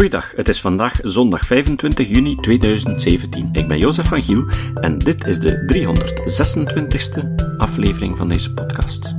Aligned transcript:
Goeiedag, 0.00 0.32
het 0.36 0.48
is 0.48 0.60
vandaag 0.60 0.98
zondag 1.02 1.46
25 1.46 2.08
juni 2.08 2.36
2017. 2.36 3.48
Ik 3.52 3.68
ben 3.68 3.78
Jozef 3.78 4.08
van 4.08 4.22
Giel 4.22 4.44
en 4.74 4.98
dit 4.98 5.26
is 5.26 5.38
de 5.38 5.64
326e 5.66 7.44
aflevering 7.58 8.16
van 8.16 8.28
deze 8.28 8.54
podcast. 8.54 9.16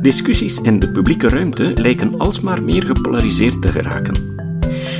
Discussies 0.00 0.60
in 0.60 0.78
de 0.78 0.90
publieke 0.90 1.28
ruimte 1.28 1.72
lijken 1.74 2.18
alsmaar 2.18 2.62
meer 2.62 2.82
gepolariseerd 2.82 3.62
te 3.62 3.68
geraken. 3.68 4.36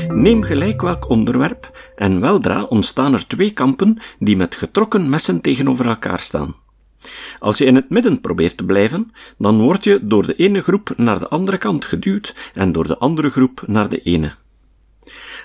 Neem 0.08 0.42
gelijk 0.42 0.82
welk 0.82 1.08
onderwerp 1.08 1.92
en 1.96 2.20
weldra 2.20 2.62
ontstaan 2.62 3.12
er 3.12 3.26
twee 3.26 3.50
kampen 3.50 3.98
die 4.18 4.36
met 4.36 4.54
getrokken 4.54 5.08
messen 5.08 5.40
tegenover 5.40 5.86
elkaar 5.86 6.18
staan. 6.18 6.54
Als 7.38 7.58
je 7.58 7.64
in 7.64 7.74
het 7.74 7.90
midden 7.90 8.20
probeert 8.20 8.56
te 8.56 8.64
blijven, 8.64 9.12
dan 9.38 9.60
word 9.60 9.84
je 9.84 9.98
door 10.02 10.26
de 10.26 10.34
ene 10.34 10.62
groep 10.62 10.92
naar 10.96 11.18
de 11.18 11.28
andere 11.28 11.58
kant 11.58 11.84
geduwd 11.84 12.50
en 12.54 12.72
door 12.72 12.86
de 12.86 12.98
andere 12.98 13.30
groep 13.30 13.62
naar 13.66 13.88
de 13.88 14.02
ene. 14.02 14.40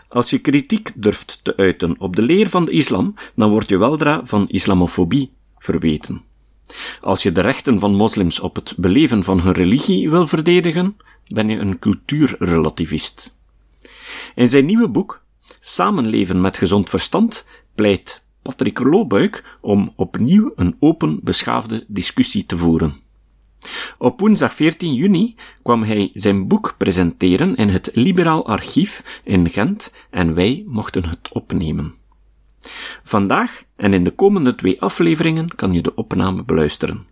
Als 0.08 0.30
je 0.30 0.40
kritiek 0.40 0.92
durft 0.96 1.40
te 1.44 1.58
uiten 1.58 1.96
op 2.00 2.16
de 2.16 2.22
leer 2.22 2.50
van 2.50 2.66
de 2.66 2.72
islam, 2.72 3.14
dan 3.36 3.50
word 3.50 3.70
je 3.70 3.78
weldra 3.78 4.22
van 4.26 4.50
islamofobie 4.50 5.32
verweten. 5.58 6.22
Als 7.02 7.24
je 7.24 7.32
de 7.32 7.42
rechten 7.42 7.80
van 7.80 7.96
moslims 7.96 8.40
op 8.40 8.56
het 8.56 8.74
beleven 8.78 9.24
van 9.24 9.42
hun 9.42 9.54
religie 9.54 10.10
wil 10.10 10.28
verdedigen, 10.28 10.98
ben 11.28 11.50
je 11.50 11.58
een 11.58 11.80
cultuurrelativist. 11.80 13.36
In 14.36 14.48
zijn 14.48 14.66
nieuwe 14.66 14.90
boek, 14.90 15.24
Samenleven 15.60 16.42
met 16.42 16.58
gezond 16.58 16.90
verstand, 16.90 17.46
pleit 17.76 18.24
Patrick 18.42 18.80
Loobuik 18.80 19.58
om 19.62 19.94
opnieuw 19.96 20.52
een 20.56 20.76
open, 20.80 21.20
beschaafde 21.24 21.86
discussie 21.88 22.46
te 22.46 22.58
voeren. 22.58 23.07
Op 23.98 24.20
woensdag 24.20 24.54
14 24.54 24.94
juni 24.94 25.36
kwam 25.64 25.84
hij 25.84 26.10
zijn 26.14 26.48
boek 26.48 26.76
presenteren 26.78 27.56
in 27.56 27.70
het 27.70 27.90
Liberaal 27.94 28.48
Archief 28.48 29.22
in 29.24 29.50
Gent 29.50 29.94
en 30.10 30.34
wij 30.34 30.64
mochten 30.68 31.06
het 31.10 31.30
opnemen. 31.32 31.94
Vandaag 33.04 33.64
en 33.76 33.94
in 33.94 34.04
de 34.04 34.12
komende 34.12 34.56
twee 34.56 34.82
afleveringen 34.82 35.56
kan 35.56 35.74
je 35.74 35.82
de 35.82 35.96
opname 35.96 36.44
beluisteren. 36.44 37.08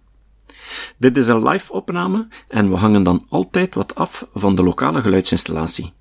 Dit 0.98 1.18
is 1.18 1.28
een 1.28 1.48
live 1.48 1.74
opname 1.74 2.28
en 2.48 2.70
we 2.70 2.76
hangen 2.76 3.04
dan 3.04 3.26
altijd 3.30 3.76
wat 3.76 3.96
af 3.96 4.28
van 4.34 4.56
de 4.56 4.64
lokale 4.64 5.02
geluidsinstallatie. 5.02 5.94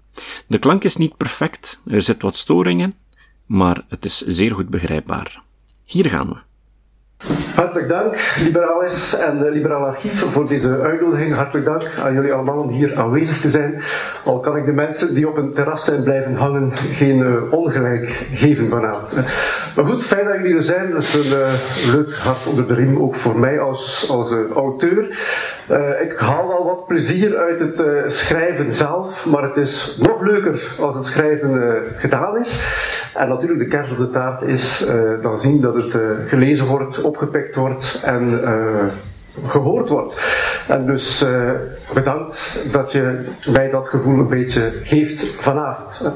De 0.46 0.58
klank 0.58 0.84
is 0.84 0.96
niet 0.96 1.16
perfect, 1.16 1.80
er 1.86 2.02
zit 2.02 2.22
wat 2.22 2.36
storingen, 2.36 2.94
maar 3.46 3.84
het 3.88 4.04
is 4.04 4.18
zeer 4.18 4.50
goed 4.50 4.68
begrijpbaar. 4.68 5.42
Hier 5.84 6.08
gaan 6.10 6.28
we. 6.28 6.53
Hartelijk 7.54 7.88
dank, 7.88 8.34
Liberalis 8.42 9.18
en 9.18 9.38
de 9.38 9.50
Liberaal 9.50 9.86
Archief, 9.86 10.20
voor 10.20 10.48
deze 10.48 10.80
uitnodiging. 10.80 11.34
Hartelijk 11.34 11.66
dank 11.66 11.82
aan 12.02 12.14
jullie 12.14 12.32
allemaal 12.32 12.58
om 12.58 12.68
hier 12.68 12.96
aanwezig 12.96 13.40
te 13.40 13.50
zijn. 13.50 13.82
Al 14.24 14.40
kan 14.40 14.56
ik 14.56 14.64
de 14.64 14.72
mensen 14.72 15.14
die 15.14 15.28
op 15.28 15.36
een 15.36 15.52
terras 15.52 15.84
zijn 15.84 16.02
blijven 16.02 16.34
hangen 16.34 16.70
geen 16.76 17.18
uh, 17.18 17.52
ongelijk 17.52 18.26
geven 18.32 18.68
vanavond. 18.68 19.14
Maar 19.76 19.84
goed, 19.84 20.04
fijn 20.04 20.24
dat 20.24 20.36
jullie 20.36 20.56
er 20.56 20.62
zijn. 20.62 20.90
Dat 20.90 21.02
is 21.02 21.14
een 21.14 21.38
uh, 21.38 21.94
leuk 21.94 22.14
hart 22.14 22.46
onder 22.46 22.66
de 22.66 22.74
riem, 22.74 22.98
ook 22.98 23.14
voor 23.14 23.38
mij 23.38 23.60
als, 23.60 24.10
als 24.10 24.32
uh, 24.32 24.38
auteur. 24.54 25.04
ik 26.02 26.14
haal 26.16 26.48
wel 26.48 26.64
wat 26.66 26.86
plezier 26.86 27.36
uit 27.36 27.60
het 27.60 27.84
schrijven 28.12 28.72
zelf, 28.72 29.26
maar 29.26 29.42
het 29.42 29.56
is 29.56 29.98
nog 30.00 30.22
leuker 30.22 30.62
als 30.78 30.94
het 30.94 31.04
schrijven 31.04 31.82
gedaan 31.96 32.38
is. 32.38 32.62
En 33.14 33.28
natuurlijk 33.28 33.60
de 33.60 33.76
kers 33.76 33.90
op 33.90 33.98
de 33.98 34.10
taart 34.10 34.42
is 34.42 34.86
dan 35.22 35.38
zien 35.38 35.60
dat 35.60 35.74
het 35.74 35.98
gelezen 36.26 36.66
wordt, 36.66 37.02
opgepikt 37.02 37.56
wordt 37.56 38.00
en 38.04 38.30
uh, 38.30 39.48
gehoord 39.48 39.88
wordt. 39.88 40.20
En 40.68 40.86
dus 40.86 41.24
bedankt 41.94 42.60
dat 42.72 42.92
je 42.92 43.24
mij 43.50 43.70
dat 43.70 43.88
gevoel 43.88 44.18
een 44.18 44.28
beetje 44.28 44.72
geeft 44.82 45.24
vanavond. 45.24 46.12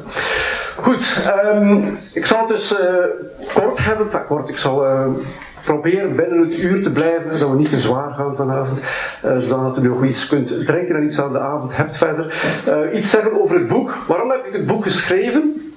Goed, 0.77 1.33
um, 1.55 1.99
ik 2.13 2.27
zal 2.27 2.39
het 2.39 2.49
dus 2.49 2.75
kort 3.55 3.85
hebben. 3.85 4.07
kort, 4.27 4.49
ik 4.49 4.59
zal 4.59 4.87
proberen 5.65 6.17
binnen 6.17 6.39
het 6.39 6.59
uur 6.59 6.83
te 6.83 6.93
blijven, 6.93 7.39
dat 7.39 7.51
we 7.51 7.57
niet 7.57 7.71
te 7.71 7.81
zwaar 7.81 8.11
gaan 8.11 8.37
vanavond, 8.37 8.81
zodat 9.39 9.79
u 9.79 9.81
nog 9.81 10.05
iets 10.05 10.27
kunt 10.27 10.67
drinken 10.67 10.97
en 10.97 11.05
iets 11.05 11.21
aan 11.21 11.33
de 11.33 11.41
avond 11.41 11.77
hebt 11.77 11.97
verder. 11.97 12.35
Iets 12.95 13.11
zeggen 13.11 13.41
over 13.41 13.57
het 13.57 13.69
boek. 13.69 13.95
Waarom 14.07 14.31
heb 14.31 14.47
ik 14.47 14.53
het 14.53 14.67
boek 14.67 14.83
geschreven? 14.83 15.73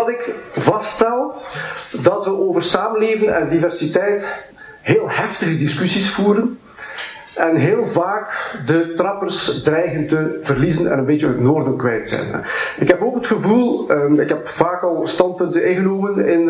Omdat 0.00 0.14
ik 0.14 0.34
vaststel 0.52 1.34
dat 2.02 2.24
we 2.24 2.38
over 2.38 2.62
samenleven 2.62 3.36
en 3.36 3.48
diversiteit 3.48 4.24
heel 4.80 5.10
heftige 5.10 5.58
discussies 5.58 6.10
voeren. 6.10 6.58
En 7.34 7.56
heel 7.56 7.86
vaak 7.86 8.56
de 8.66 8.92
trappers 8.96 9.62
dreigen 9.62 10.06
te 10.06 10.38
verliezen 10.42 10.92
en 10.92 10.98
een 10.98 11.04
beetje 11.04 11.26
het 11.26 11.40
noorden 11.40 11.76
kwijt 11.76 12.08
zijn. 12.08 12.44
Ik 12.78 12.88
heb 12.88 13.02
ook 13.02 13.14
het 13.14 13.26
gevoel, 13.26 13.92
ik 14.20 14.28
heb 14.28 14.48
vaak 14.48 14.82
al 14.82 15.06
standpunten 15.06 15.64
ingenomen 15.64 16.28
in, 16.28 16.40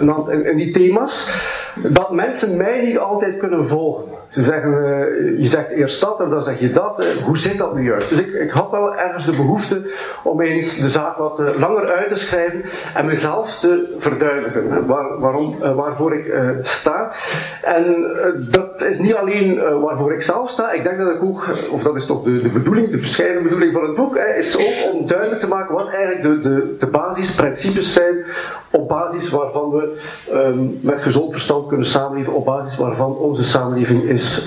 uh, 0.00 0.32
in, 0.32 0.44
in 0.44 0.56
die 0.56 0.70
thema's, 0.70 1.42
dat 1.74 2.12
mensen 2.12 2.56
mij 2.56 2.84
niet 2.84 2.98
altijd 2.98 3.36
kunnen 3.36 3.68
volgen. 3.68 4.17
Ze 4.28 4.42
zeggen, 4.42 4.70
uh, 4.70 5.38
je 5.38 5.48
zegt 5.48 5.70
eerst 5.70 6.00
dat 6.00 6.20
en 6.20 6.30
dan 6.30 6.42
zeg 6.42 6.60
je 6.60 6.72
dat. 6.72 7.00
Uh, 7.00 7.06
hoe 7.06 7.38
zit 7.38 7.58
dat 7.58 7.74
nu 7.74 7.84
juist? 7.84 8.10
Dus 8.10 8.20
ik, 8.20 8.32
ik, 8.32 8.50
had 8.50 8.70
wel 8.70 8.94
ergens 8.94 9.24
de 9.24 9.36
behoefte 9.36 9.90
om 10.22 10.40
eens 10.40 10.80
de 10.80 10.90
zaak 10.90 11.16
wat 11.16 11.40
uh, 11.40 11.46
langer 11.58 11.90
uit 11.90 12.08
te 12.08 12.16
schrijven 12.16 12.62
en 12.94 13.06
mezelf 13.06 13.58
te 13.58 13.96
verduidelijken. 13.98 14.86
Waar, 14.86 15.18
waarom, 15.18 15.58
waarvoor 15.58 16.14
ik 16.14 16.32
sta. 16.62 17.12
En 17.62 18.06
dat 18.50 18.82
is 18.82 18.98
niet 18.98 19.14
alleen 19.14 19.80
waarvoor 19.80 20.12
ik 20.12 20.22
zelf 20.22 20.50
sta. 20.50 20.72
Ik 20.72 20.82
denk 20.82 20.98
dat 20.98 21.14
ik 21.14 21.22
ook, 21.22 21.46
of 21.70 21.82
dat 21.82 21.96
is 21.96 22.06
toch 22.06 22.22
de, 22.22 22.42
de 22.42 22.48
bedoeling, 22.48 22.90
de 22.90 22.96
bescheiden 22.96 23.42
bedoeling 23.42 23.72
van 23.72 23.82
het 23.82 23.94
boek, 23.94 24.16
hè, 24.16 24.34
is 24.34 24.56
ook 24.56 24.94
om 24.94 25.06
duidelijk 25.06 25.40
te 25.40 25.48
maken 25.48 25.74
wat 25.74 25.88
eigenlijk 25.88 26.22
de, 26.22 26.48
de, 26.48 26.76
de 26.78 26.86
basisprincipes 26.86 27.92
zijn 27.92 28.24
op 28.70 28.88
basis 28.88 29.30
waarvan 29.30 29.70
we 29.70 29.98
um, 30.32 30.78
met 30.82 31.02
gezond 31.02 31.32
verstand 31.32 31.66
kunnen 31.68 31.86
samenleven, 31.86 32.32
op 32.32 32.44
basis 32.44 32.78
waarvan 32.78 33.16
onze 33.16 33.44
samenleving 33.44 34.02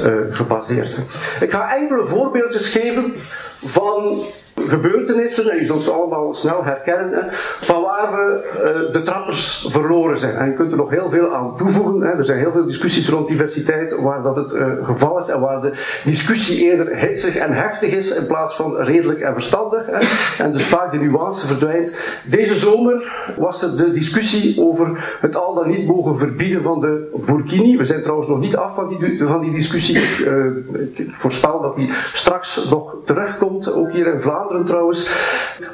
uh, 0.05 0.13
gebaseerd. 0.31 0.97
Ik 1.39 1.51
ga 1.51 1.75
enkele 1.75 2.05
voorbeeldjes 2.05 2.69
geven 2.69 3.13
van 3.65 4.17
gebeurtenissen, 4.55 5.51
en 5.51 5.57
je 5.57 5.65
zult 5.65 5.83
ze 5.83 5.91
allemaal 5.91 6.35
snel 6.35 6.63
herkennen, 6.63 7.21
van 7.61 7.81
waar 7.81 8.11
we 8.11 8.49
uh, 8.87 8.93
de 8.93 9.01
trappers 9.01 9.67
verloren 9.71 10.19
zijn. 10.19 10.35
En 10.35 10.45
je 10.49 10.53
kunt 10.53 10.71
er 10.71 10.77
nog 10.77 10.89
heel 10.89 11.09
veel 11.09 11.33
aan 11.33 11.57
toevoegen. 11.57 12.01
Hè. 12.01 12.17
Er 12.17 12.25
zijn 12.25 12.39
heel 12.39 12.51
veel 12.51 12.65
discussies 12.65 13.09
rond 13.09 13.27
diversiteit 13.27 13.95
waar 13.95 14.23
dat 14.23 14.35
het 14.35 14.53
uh, 14.53 14.65
geval 14.81 15.19
is 15.19 15.27
en 15.27 15.39
waar 15.39 15.61
de 15.61 15.71
discussie 16.03 16.65
eerder 16.65 16.97
hitsig 16.97 17.35
en 17.35 17.53
heftig 17.53 17.93
is 17.93 18.17
in 18.17 18.27
plaats 18.27 18.55
van 18.55 18.77
redelijk 18.77 19.19
en 19.19 19.33
verstandig. 19.33 19.85
Hè. 19.85 19.97
En 20.43 20.51
dus 20.51 20.65
vaak 20.65 20.91
de 20.91 20.97
nuance 20.97 21.47
verdwijnt. 21.47 21.93
Deze 22.25 22.55
zomer 22.55 23.13
was 23.37 23.63
er 23.63 23.77
de 23.77 23.91
discussie 23.91 24.63
over 24.63 25.17
het 25.21 25.35
al 25.35 25.53
dan 25.53 25.67
niet 25.67 25.87
mogen 25.87 26.17
verbieden 26.17 26.63
van 26.63 26.79
de 26.79 27.21
burkini. 27.25 27.77
We 27.77 27.85
zijn 27.85 28.01
trouwens 28.01 28.29
nog 28.29 28.39
niet 28.39 28.55
af 28.55 28.75
van 28.75 28.87
die, 28.87 29.27
van 29.27 29.41
die 29.41 29.53
discussie. 29.53 29.97
Ik, 29.97 30.17
uh, 30.19 30.45
ik 30.95 31.09
voorspel 31.11 31.61
dat 31.61 31.75
die 31.75 31.89
straks 32.13 32.69
nog 32.69 32.95
terugkomt, 33.05 33.73
ook 33.73 33.91
hier 33.91 34.13
in 34.13 34.21
Vlaanderen 34.21 34.40
trouwens. 34.65 35.09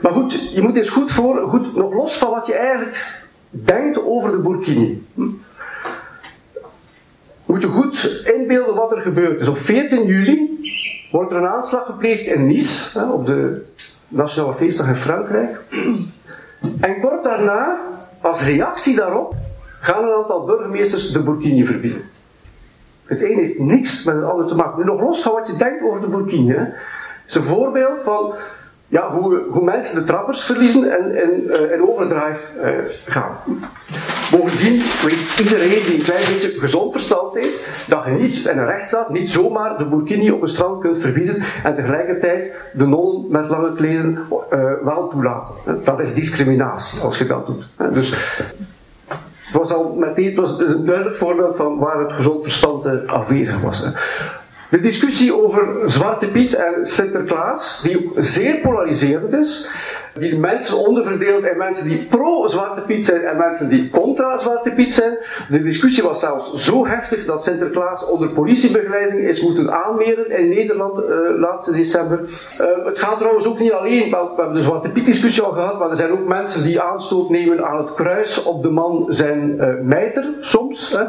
Maar 0.01 0.11
goed, 0.11 0.53
je 0.53 0.61
moet 0.61 0.75
eens 0.75 0.89
goed 0.89 1.11
voor, 1.11 1.47
goed, 1.47 1.75
nog 1.75 1.94
los 1.94 2.17
van 2.17 2.31
wat 2.31 2.47
je 2.47 2.53
eigenlijk 2.53 3.22
denkt 3.50 4.05
over 4.05 4.31
de 4.31 4.39
burkini. 4.39 5.05
Moet 7.45 7.61
je 7.61 7.67
goed 7.67 8.23
inbeelden 8.35 8.75
wat 8.75 8.91
er 8.91 9.01
gebeurt. 9.01 9.39
Dus 9.39 9.47
op 9.47 9.57
14 9.57 10.05
juli 10.05 10.57
wordt 11.11 11.31
er 11.31 11.38
een 11.38 11.47
aanslag 11.47 11.85
gepleegd 11.85 12.25
in 12.25 12.47
Nice, 12.47 13.11
op 13.13 13.25
de 13.25 13.66
Nationale 14.07 14.53
Feestdag 14.53 14.88
in 14.88 14.95
Frankrijk. 14.95 15.61
En 16.79 16.99
kort 16.99 17.23
daarna, 17.23 17.79
als 18.22 18.44
reactie 18.44 18.95
daarop, 18.95 19.35
gaan 19.79 20.03
een 20.03 20.13
aantal 20.13 20.45
burgemeesters 20.45 21.11
de 21.11 21.23
burkini 21.23 21.66
verbieden. 21.66 22.01
Het 23.05 23.22
een 23.22 23.38
heeft 23.38 23.59
niks 23.59 24.03
met 24.03 24.16
het 24.16 24.23
ander 24.23 24.47
te 24.47 24.55
maken. 24.55 24.79
Nu 24.79 24.85
nog 24.85 25.01
los 25.01 25.22
van 25.22 25.34
wat 25.34 25.47
je 25.47 25.57
denkt 25.57 25.84
over 25.84 26.01
de 26.01 26.07
burkini. 26.07 26.53
Het 26.53 26.73
is 27.28 27.35
een 27.35 27.44
voorbeeld 27.44 28.03
van 28.03 28.34
ja, 28.87 29.11
hoe, 29.11 29.43
hoe 29.49 29.63
mensen 29.63 29.99
de 29.99 30.07
trappers 30.07 30.43
verliezen 30.43 30.97
en 30.97 31.16
in, 31.16 31.43
uh, 31.47 31.72
in 31.72 31.89
overdrive 31.89 32.39
uh, 32.63 32.69
gaan. 33.05 33.37
Bovendien 34.31 34.81
weet 35.03 35.39
iedereen 35.39 35.84
die 35.85 35.95
een 35.95 36.03
klein 36.03 36.25
beetje 36.34 36.59
gezond 36.59 36.91
verstand 36.91 37.34
heeft, 37.34 37.66
dat 37.87 38.03
je 38.05 38.11
niet 38.11 38.45
in 38.45 38.57
een 38.57 38.66
rechtsstaat 38.66 39.09
niet 39.09 39.31
zomaar 39.31 39.78
de 39.78 39.87
burkini 39.87 40.31
op 40.31 40.41
een 40.41 40.47
strand 40.47 40.81
kunt 40.81 40.99
verbieden 40.99 41.43
en 41.63 41.75
tegelijkertijd 41.75 42.53
de 42.73 42.85
nonnen 42.85 43.31
met 43.31 43.49
lange 43.49 43.73
kleden 43.73 44.19
uh, 44.53 44.72
wel 44.84 45.07
toelaten. 45.07 45.55
Dat 45.83 45.99
is 45.99 46.13
discriminatie 46.13 47.01
als 47.01 47.17
je 47.17 47.25
dat 47.25 47.45
doet. 47.45 47.69
Dus 47.93 48.11
het 49.47 49.53
was 49.53 49.73
al 49.73 49.95
meteen 49.95 50.25
het 50.25 50.35
was 50.35 50.59
een 50.59 50.85
duidelijk 50.85 51.16
voorbeeld 51.16 51.55
van 51.55 51.78
waar 51.78 51.99
het 51.99 52.13
gezond 52.13 52.43
verstand 52.43 53.07
afwezig 53.07 53.61
was. 53.61 53.87
De 54.69 54.81
discussie 54.81 55.43
over 55.43 55.91
Zwarte 55.91 56.28
Piet 56.28 56.55
en 56.55 56.85
Sinterklaas, 56.85 57.81
die 57.81 58.11
zeer 58.16 58.59
polariserend 58.61 59.34
is, 59.34 59.69
die 60.19 60.37
mensen 60.37 60.78
onderverdeeld 60.78 61.46
in 61.46 61.58
mensen 61.58 61.87
die 61.87 62.08
pro-Zwarte 62.09 62.81
Piet 62.81 63.05
zijn 63.05 63.22
en 63.22 63.37
mensen 63.37 63.69
die 63.69 63.90
contra-Zwarte 63.90 64.72
Piet 64.72 64.93
zijn. 64.93 65.17
De 65.49 65.64
discussie 65.64 66.03
was 66.03 66.19
zelfs 66.19 66.66
zo 66.66 66.87
heftig 66.87 67.25
dat 67.25 67.43
Sinterklaas 67.43 68.09
onder 68.09 68.29
politiebegeleiding 68.29 69.28
is 69.28 69.41
moeten 69.41 69.72
aanmeren 69.72 70.37
in 70.37 70.49
Nederland 70.49 70.99
uh, 70.99 71.40
laatste 71.40 71.72
december. 71.72 72.19
Uh, 72.19 72.85
het 72.85 72.99
gaat 72.99 73.17
trouwens 73.17 73.47
ook 73.47 73.59
niet 73.59 73.72
alleen, 73.72 74.09
we 74.09 74.34
hebben 74.35 74.55
de 74.55 74.64
Zwarte 74.64 74.90
Piet 74.90 75.05
discussie 75.05 75.43
al 75.43 75.52
gehad, 75.52 75.79
maar 75.79 75.90
er 75.90 75.97
zijn 75.97 76.11
ook 76.11 76.28
mensen 76.28 76.64
die 76.64 76.81
aanstoot 76.81 77.29
nemen 77.29 77.66
aan 77.66 77.78
het 77.78 77.93
kruis 77.93 78.43
op 78.43 78.64
de 78.64 78.72
man 78.72 79.05
zijn 79.09 79.55
uh, 79.59 79.67
mijter, 79.81 80.34
soms. 80.40 80.91
Hè. 80.91 81.03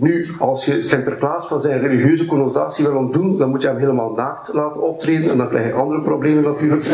Nu, 0.00 0.26
als 0.38 0.64
je 0.64 0.82
Sinterklaas 0.84 1.46
van 1.46 1.60
zijn 1.60 1.80
religieuze 1.80 2.26
connotatie 2.26 2.84
wil 2.84 2.96
ontdoen, 2.96 3.38
dan 3.38 3.50
moet 3.50 3.62
je 3.62 3.68
hem 3.68 3.78
helemaal 3.78 4.10
naakt 4.10 4.52
laten 4.52 4.82
optreden 4.82 5.30
en 5.30 5.36
dan 5.36 5.48
krijg 5.48 5.66
je 5.66 5.72
andere 5.72 6.02
problemen 6.02 6.42
natuurlijk. 6.42 6.86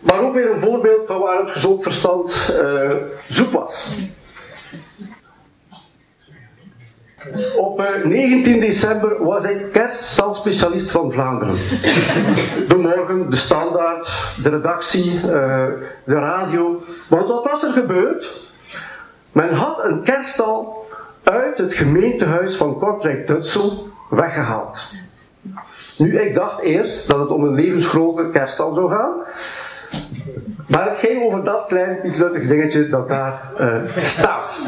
Maar 0.00 0.20
ook 0.20 0.34
weer 0.34 0.50
een 0.50 0.60
voorbeeld 0.60 1.06
van 1.06 1.20
waar 1.20 1.38
het 1.40 1.50
gezond 1.50 1.82
verstand 1.82 2.58
uh, 2.62 2.90
zoek 3.28 3.50
was. 3.50 3.98
Op 7.56 7.80
uh, 7.80 8.04
19 8.04 8.60
december 8.60 9.24
was 9.24 9.44
ik 9.44 9.72
kerststandspecialist 9.72 10.90
van 10.90 11.12
Vlaanderen. 11.12 11.54
De 12.68 12.76
morgen, 12.80 13.30
de 13.30 13.36
standaard, 13.36 14.32
de 14.42 14.48
redactie, 14.48 15.14
uh, 15.14 15.66
de 16.04 16.14
radio. 16.14 16.80
Want 17.08 17.28
wat 17.28 17.44
was 17.44 17.62
er 17.62 17.70
gebeurd? 17.70 18.42
Men 19.32 19.52
had 19.52 19.84
een 19.84 20.02
kerststal 20.02 20.83
uit 21.24 21.58
het 21.58 21.74
gemeentehuis 21.74 22.56
van 22.56 22.78
Kortrijk-Tutsel 22.78 23.86
weggehaald. 24.10 24.92
Nu, 25.98 26.20
ik 26.20 26.34
dacht 26.34 26.60
eerst 26.60 27.08
dat 27.08 27.18
het 27.18 27.28
om 27.28 27.44
een 27.44 27.54
levensgrote 27.54 28.28
kerststal 28.32 28.74
zou 28.74 28.90
gaan. 28.90 29.12
Maar 30.66 30.88
het 30.88 30.98
ging 30.98 31.22
over 31.22 31.44
dat 31.44 31.66
klein 31.66 32.00
pietluttig 32.00 32.48
dingetje 32.48 32.88
dat 32.88 33.08
daar 33.08 33.42
uh, 33.60 33.74
staat. 33.98 34.60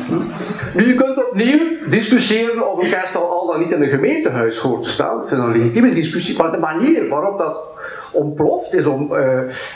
Nu, 0.75 0.87
je 0.87 0.95
kunt 0.95 1.27
opnieuw 1.29 1.61
discussiëren 1.89 2.71
of 2.71 2.83
een 2.83 2.91
kerststal 2.91 3.31
al 3.31 3.47
dan 3.47 3.61
niet 3.61 3.73
in 3.73 3.83
een 3.83 3.89
gemeentehuis 3.89 4.59
hoort 4.59 4.83
te 4.83 4.91
staan. 4.91 5.19
Dat 5.19 5.33
een 5.33 5.53
legitieme 5.53 5.95
discussie. 5.95 6.39
Maar 6.39 6.53
de 6.53 6.59
manier 6.59 7.09
waarop 7.09 7.39
dat 7.39 7.61
ontploft 8.13 8.75
is 8.75 8.87
om, 8.87 9.15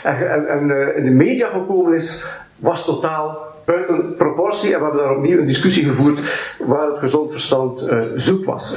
en, 0.02 0.48
en 0.48 0.68
uh, 0.68 0.96
in 0.96 1.04
de 1.04 1.10
media 1.10 1.48
gekomen 1.48 1.94
is, 1.94 2.28
was 2.60 2.84
totaal 2.84 3.38
buiten 3.64 4.14
proportie. 4.16 4.72
En 4.74 4.78
we 4.78 4.84
hebben 4.84 5.02
daar 5.02 5.16
opnieuw 5.16 5.38
een 5.38 5.46
discussie 5.46 5.84
gevoerd 5.84 6.18
waar 6.58 6.88
het 6.88 6.98
gezond 6.98 7.32
verstand 7.32 7.94
zoek 8.14 8.44
was. 8.44 8.76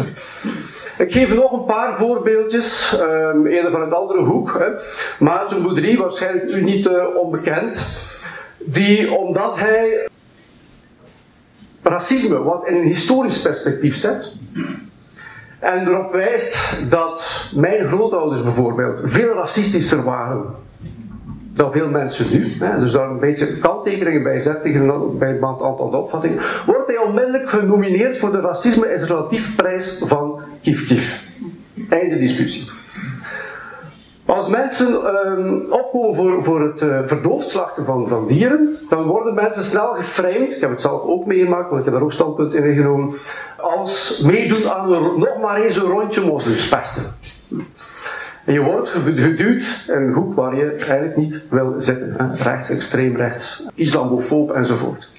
Ik 0.97 1.11
geef 1.11 1.35
nog 1.35 1.51
een 1.51 1.65
paar 1.65 1.97
voorbeeldjes, 1.97 2.99
um, 3.01 3.47
eerder 3.47 3.71
van 3.71 3.81
een 3.81 3.93
andere 3.93 4.23
hoek. 4.23 4.53
Hè. 4.59 4.67
Maarten 5.19 5.63
Boudry, 5.63 5.97
waarschijnlijk 5.97 6.51
u 6.51 6.63
niet 6.63 6.87
uh, 6.87 7.03
onbekend, 7.15 7.85
die 8.57 9.11
omdat 9.11 9.59
hij 9.59 10.07
racisme 11.81 12.43
wat 12.43 12.67
in 12.67 12.75
een 12.75 12.83
historisch 12.83 13.41
perspectief 13.41 13.95
zet, 13.95 14.33
en 15.59 15.87
erop 15.87 16.11
wijst 16.11 16.91
dat 16.91 17.49
mijn 17.55 17.87
grootouders 17.87 18.43
bijvoorbeeld 18.43 19.01
veel 19.05 19.33
racistischer 19.33 20.03
waren 20.03 20.55
dan 21.55 21.71
veel 21.71 21.89
mensen 21.89 22.25
nu. 22.31 22.47
Hè, 22.59 22.79
dus 22.79 22.91
daar 22.91 23.09
een 23.09 23.19
beetje 23.19 23.57
kanttekeningen 23.57 24.23
bij 24.23 24.39
zet 24.39 24.61
tegen, 24.61 25.17
bij 25.17 25.29
een 25.29 25.43
aantal 25.43 25.89
opvattingen. 25.93 26.39
Wordt 26.65 26.87
hij 26.87 26.97
onmiddellijk 26.97 27.49
genomineerd 27.49 28.17
voor 28.17 28.31
de 28.31 28.41
racisme 28.41 28.93
is 28.93 29.03
relatief 29.03 29.55
prijs 29.55 30.01
van 30.05 30.39
Kif 30.61 30.87
Kif. 30.87 31.27
Einde 31.89 32.17
discussie. 32.17 32.71
Als 34.25 34.49
mensen 34.49 35.15
um, 35.37 35.65
opkomen 35.69 36.15
voor, 36.15 36.43
voor 36.43 36.61
het 36.61 36.81
uh, 36.81 36.99
verdoofd 37.05 37.49
slachten 37.49 37.85
van, 37.85 38.07
van 38.07 38.27
dieren, 38.27 38.77
dan 38.89 39.07
worden 39.07 39.33
mensen 39.33 39.63
snel 39.63 39.93
geframed, 39.93 40.55
ik 40.55 40.61
heb 40.61 40.69
het 40.69 40.81
zelf 40.81 41.01
ook 41.01 41.25
meegemaakt, 41.25 41.69
want 41.69 41.79
ik 41.79 41.85
heb 41.85 41.93
daar 41.93 42.03
ook 42.03 42.11
standpunt 42.11 42.53
in 42.53 42.63
ingenomen, 42.63 43.13
als 43.57 44.21
meedoen 44.25 44.69
aan 44.69 44.91
een, 44.93 45.19
nog 45.19 45.41
maar 45.41 45.61
eens 45.61 45.77
een 45.77 45.89
rondje 45.89 46.21
moslims 46.21 46.67
En 48.45 48.53
je 48.53 48.61
wordt 48.61 48.89
geduwd 48.89 49.85
in 49.87 49.93
een 49.93 50.13
hoek 50.13 50.33
waar 50.33 50.55
je 50.55 50.71
eigenlijk 50.71 51.15
niet 51.15 51.43
wil 51.49 51.73
zitten. 51.77 52.15
Hè? 52.17 52.43
Rechts, 52.43 52.69
extreem 52.69 53.15
rechts, 53.15 53.67
islamofoob 53.75 54.51
enzovoort. 54.51 55.09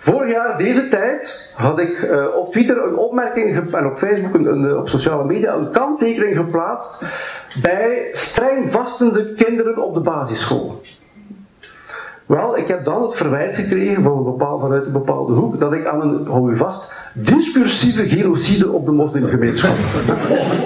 Vorig 0.00 0.30
jaar, 0.30 0.58
deze 0.58 0.88
tijd, 0.88 1.52
had 1.56 1.78
ik 1.78 2.02
uh, 2.02 2.36
op 2.36 2.52
Twitter 2.52 2.84
een 2.84 2.96
opmerking 2.96 3.72
en 3.72 3.86
op 3.86 3.98
Facebook 3.98 4.34
en 4.34 4.76
op 4.76 4.88
sociale 4.88 5.24
media 5.24 5.54
een 5.54 5.70
kanttekening 5.70 6.36
geplaatst 6.36 7.04
bij 7.62 8.08
streng 8.12 8.72
vastende 8.72 9.34
kinderen 9.34 9.84
op 9.84 9.94
de 9.94 10.00
basisschool. 10.00 10.80
Wel, 12.30 12.56
ik 12.56 12.68
heb 12.68 12.84
dan 12.84 13.02
het 13.02 13.14
verwijt 13.14 13.56
gekregen 13.56 14.02
van 14.02 14.16
een 14.16 14.24
bepaald, 14.24 14.60
vanuit 14.60 14.86
een 14.86 14.92
bepaalde 14.92 15.32
hoek 15.32 15.60
dat 15.60 15.72
ik 15.72 15.86
aan 15.86 16.00
een, 16.00 16.26
hou 16.26 16.52
u 16.52 16.56
vast, 16.56 16.92
discursieve 17.12 18.08
genocide 18.08 18.70
op 18.70 18.86
de 18.86 18.92
moslimgemeenschap. 18.92 19.76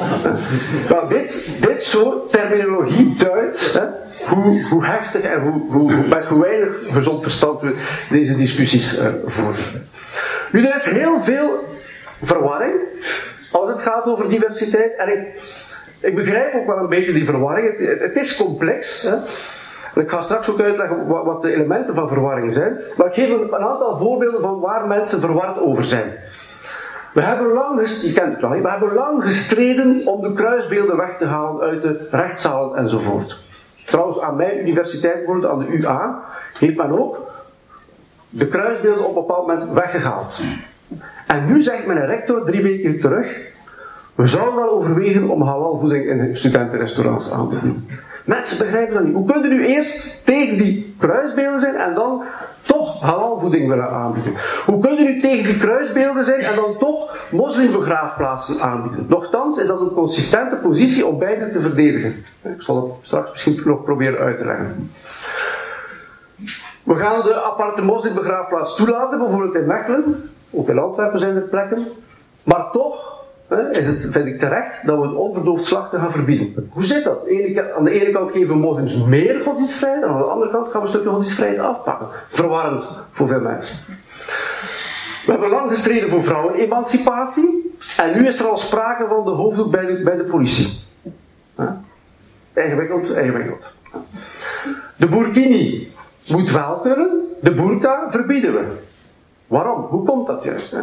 nou, 0.91 1.09
dit, 1.09 1.59
dit 1.61 1.85
soort 1.85 2.33
terminologie 2.33 3.15
duidt 3.17 3.73
hè, 3.73 3.85
hoe, 4.35 4.63
hoe 4.71 4.85
heftig 4.85 5.23
en 5.23 5.41
hoe, 5.41 5.63
hoe, 5.69 5.93
met 6.09 6.25
hoe 6.25 6.43
weinig 6.43 6.93
gezond 6.93 7.23
verstand 7.23 7.61
we 7.61 7.83
deze 8.11 8.37
discussies 8.37 8.99
uh, 8.99 9.07
voeren. 9.27 9.63
Nu, 10.53 10.67
er 10.67 10.75
is 10.75 10.91
heel 10.91 11.21
veel 11.21 11.65
verwarring 12.23 12.75
als 13.51 13.71
het 13.71 13.83
gaat 13.83 14.05
over 14.05 14.29
diversiteit. 14.29 14.97
En 14.97 15.09
ik, 15.09 15.43
ik 16.01 16.15
begrijp 16.15 16.55
ook 16.55 16.67
wel 16.67 16.79
een 16.79 16.89
beetje 16.89 17.13
die 17.13 17.27
verwarring. 17.27 17.79
Het, 17.79 18.01
het 18.01 18.17
is 18.17 18.37
complex. 18.37 19.03
Hè. 19.03 19.15
En 19.95 20.03
ik 20.03 20.11
ga 20.11 20.23
straks 20.23 20.51
ook 20.51 20.61
uitleggen 20.61 21.07
wat, 21.07 21.43
de 21.43 21.53
elementen 21.53 21.95
van 21.95 22.09
verwarring 22.09 22.53
zijn. 22.53 22.83
Maar 22.97 23.07
ik 23.07 23.15
geef 23.15 23.31
een, 23.31 23.55
een 23.55 23.65
aantal 23.65 23.99
voorbeelden 23.99 24.41
van 24.41 24.61
waar 24.61 24.87
mensen 24.87 25.21
verward 25.21 25.59
over 25.61 25.85
zijn. 25.85 26.13
We 27.13 27.23
hebben 27.23 27.53
lang, 27.53 27.89
je 27.89 28.13
kent 28.13 28.33
het 28.33 28.41
wel, 28.41 28.51
we 28.51 28.71
hebben 28.71 28.95
lang 28.95 29.25
gestreden 29.25 30.07
om 30.07 30.23
de 30.23 30.33
kruisbeelden 30.33 30.97
weg 30.97 31.17
te 31.17 31.27
halen 31.27 31.63
uit 31.63 31.83
de 31.83 32.09
rechtszalen 32.11 32.77
enzovoort. 32.77 33.43
Trouwens, 33.87 34.21
aan 34.21 34.37
mijn 34.37 34.61
universiteit, 34.61 35.27
aan 35.29 35.59
de 35.59 35.67
UA, 35.67 36.23
heeft 36.59 36.77
men 36.77 36.99
ook 36.99 37.19
de 38.29 38.47
kruisbeelden 38.47 39.05
op 39.05 39.17
een 39.17 39.27
bepaald 39.27 39.47
moment 39.47 39.73
weggehaald. 39.73 40.41
En 41.27 41.47
nu 41.47 41.61
zegt 41.61 41.87
mijn 41.87 42.07
rector 42.07 42.45
drie 42.45 42.63
weken 42.63 43.01
terug, 43.01 43.53
we 44.15 44.27
zouden 44.27 44.55
wel 44.55 44.71
overwegen 44.71 45.29
om 45.29 45.43
halalvoeding 45.43 46.07
in 46.07 46.37
studentenrestaurants 46.37 47.33
aan 47.33 47.51
te 47.51 47.61
doen. 47.61 47.89
Mensen 48.25 48.59
begrijpen 48.59 48.95
dat 48.95 49.05
niet. 49.05 49.15
Hoe 49.15 49.33
kunnen 49.33 49.51
nu 49.51 49.67
eerst 49.67 50.25
tegen 50.25 50.59
die 50.59 50.95
kruisbeelden 50.99 51.61
zijn 51.61 51.77
en 51.77 51.95
dan 51.95 52.25
toch 52.63 53.01
halalvoeding 53.01 53.69
willen 53.69 53.91
aanbieden? 53.91 54.33
Hoe 54.67 54.81
kunnen 54.81 55.07
u 55.07 55.21
tegen 55.21 55.45
die 55.45 55.59
kruisbeelden 55.59 56.25
zijn 56.25 56.41
en 56.41 56.57
dan 56.57 56.79
toch 56.79 57.29
moslimbegraafplaatsen 57.31 58.61
aanbieden? 58.61 59.07
Nochtans 59.09 59.59
is 59.59 59.67
dat 59.67 59.81
een 59.81 59.93
consistente 59.95 60.57
positie 60.57 61.07
om 61.07 61.19
beide 61.19 61.49
te 61.49 61.61
verdedigen. 61.61 62.25
Ik 62.43 62.63
zal 62.63 62.77
het 62.83 63.07
straks 63.07 63.31
misschien 63.31 63.61
nog 63.65 63.83
proberen 63.83 64.19
uit 64.19 64.39
te 64.39 64.45
leggen. 64.45 64.91
We 66.85 66.95
gaan 66.95 67.23
de 67.23 67.43
aparte 67.43 67.83
moslimbegraafplaats 67.83 68.77
toelaten, 68.77 69.19
bijvoorbeeld 69.19 69.55
in 69.55 69.67
Mechelen. 69.67 70.31
Ook 70.51 70.69
in 70.69 70.79
Antwerpen 70.79 71.21
zijn 71.21 71.37
er 71.37 71.43
plekken. 71.43 71.89
Maar 72.43 72.71
toch 72.73 73.24
is 73.71 73.87
het, 73.87 74.09
vind 74.11 74.27
ik 74.27 74.39
terecht 74.39 74.87
dat 74.87 74.99
we 74.99 75.07
het 75.07 75.17
onverdoofd 75.17 75.67
slachten 75.67 76.01
gaan 76.01 76.13
verbieden. 76.13 76.69
Hoe 76.71 76.85
zit 76.85 77.05
dat? 77.05 77.19
Aan 77.77 77.85
de 77.85 77.91
ene 77.91 78.13
kant 78.13 78.31
geven 78.31 78.49
we 78.49 78.61
moslims 78.61 78.95
meer 78.95 79.41
godsdienstvrijheid, 79.43 80.03
en 80.03 80.09
aan 80.09 80.19
de 80.19 80.25
andere 80.25 80.51
kant 80.51 80.69
gaan 80.69 80.81
we 80.81 80.87
een 80.87 80.89
stukje 80.93 81.09
godsdienstvrijheid 81.09 81.61
afpakken. 81.61 82.09
Verwarrend 82.29 82.89
voor 83.13 83.29
veel 83.29 83.41
mensen. 83.41 83.77
We 85.27 85.33
hebben 85.33 85.51
lang 85.51 85.71
gestreden 85.71 86.11
voor 86.11 86.25
vrouwenemancipatie, 86.25 87.77
en 87.97 88.19
nu 88.19 88.27
is 88.27 88.41
er 88.41 88.47
al 88.47 88.59
sprake 88.59 89.07
van 89.09 89.25
de 89.25 89.31
hoofddoek 89.31 89.71
bij 89.71 89.87
de, 89.87 90.03
bij 90.03 90.17
de 90.17 90.25
politie. 90.25 90.83
Ingewikkeld, 92.55 93.17
ingewikkeld. 93.17 93.73
De 94.97 95.09
burkini 95.09 95.93
moet 96.31 96.51
wel 96.51 96.79
kunnen, 96.79 97.11
de 97.41 97.55
burka 97.55 98.07
verbieden 98.11 98.53
we. 98.53 98.77
Waarom? 99.47 99.81
Hoe 99.81 100.05
komt 100.05 100.27
dat 100.27 100.45
juist? 100.45 100.77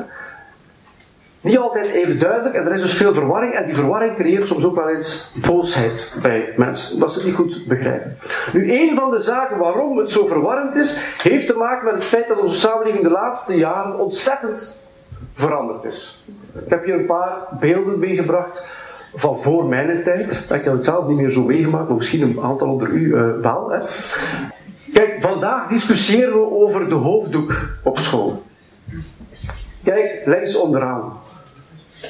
Niet 1.41 1.57
altijd 1.57 1.85
even 1.85 2.19
duidelijk 2.19 2.55
en 2.55 2.65
er 2.65 2.71
is 2.71 2.81
dus 2.81 2.93
veel 2.93 3.13
verwarring 3.13 3.53
en 3.53 3.65
die 3.65 3.75
verwarring 3.75 4.15
creëert 4.15 4.47
soms 4.47 4.63
ook 4.63 4.75
wel 4.75 4.89
eens 4.89 5.35
boosheid 5.47 6.13
bij 6.21 6.53
mensen, 6.57 6.93
omdat 6.93 7.13
ze 7.13 7.17
het 7.17 7.27
niet 7.27 7.35
goed 7.35 7.65
begrijpen. 7.67 8.17
Nu, 8.53 8.73
een 8.73 8.95
van 8.95 9.11
de 9.11 9.19
zaken 9.19 9.57
waarom 9.57 9.97
het 9.97 10.11
zo 10.11 10.27
verwarrend 10.27 10.75
is, 10.75 11.15
heeft 11.21 11.47
te 11.47 11.53
maken 11.53 11.85
met 11.85 11.93
het 11.93 12.03
feit 12.03 12.27
dat 12.27 12.39
onze 12.39 12.55
samenleving 12.55 13.03
de 13.03 13.09
laatste 13.09 13.57
jaren 13.57 13.99
ontzettend 13.99 14.79
veranderd 15.33 15.83
is. 15.83 16.23
Ik 16.53 16.69
heb 16.69 16.85
hier 16.85 16.93
een 16.93 17.05
paar 17.05 17.47
beelden 17.59 17.99
meegebracht 17.99 18.65
van 19.15 19.41
voor 19.41 19.65
mijn 19.65 20.03
tijd. 20.03 20.45
Ik 20.53 20.63
heb 20.63 20.73
het 20.73 20.85
zelf 20.85 21.07
niet 21.07 21.17
meer 21.17 21.29
zo 21.29 21.43
meegemaakt, 21.43 21.87
maar 21.87 21.97
misschien 21.97 22.21
een 22.21 22.41
aantal 22.41 22.67
onder 22.67 22.89
u 22.89 23.15
uh, 23.15 23.41
wel. 23.41 23.71
Hè. 23.71 23.79
Kijk, 24.93 25.15
vandaag 25.19 25.67
discussiëren 25.67 26.33
we 26.33 26.51
over 26.51 26.89
de 26.89 26.95
hoofddoek 26.95 27.53
op 27.83 27.99
school. 27.99 28.43
Kijk, 29.83 30.21
links 30.25 30.55
onderaan. 30.55 31.20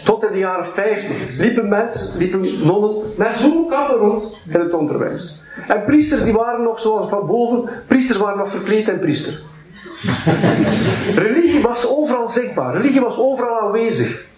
Tot 0.04 0.24
in 0.24 0.32
de 0.32 0.38
jaren 0.38 0.66
50 0.68 1.38
liepen 1.38 1.70
mensen, 1.70 2.18
liepen 2.18 2.66
nonnen 2.66 3.14
met 3.18 3.34
zo'n 3.34 3.68
kappen 3.70 3.98
rond 3.98 4.38
in 4.50 4.60
het 4.60 4.74
onderwijs. 4.74 5.42
En 5.68 5.84
priesters 5.86 6.24
die 6.24 6.34
waren 6.34 6.64
nog 6.64 6.80
zoals 6.80 7.10
van 7.10 7.26
boven, 7.26 7.70
priesters 7.88 8.20
waren 8.20 8.38
nog 8.38 8.50
verkleed 8.50 8.90
en 8.90 9.00
priester. 9.00 9.42
Religie 11.26 11.62
was 11.62 11.90
overal 11.98 12.30
zichtbaar, 12.30 12.76
religie 12.76 13.02
was 13.02 13.18
overal 13.20 13.60
aanwezig. 13.60 14.30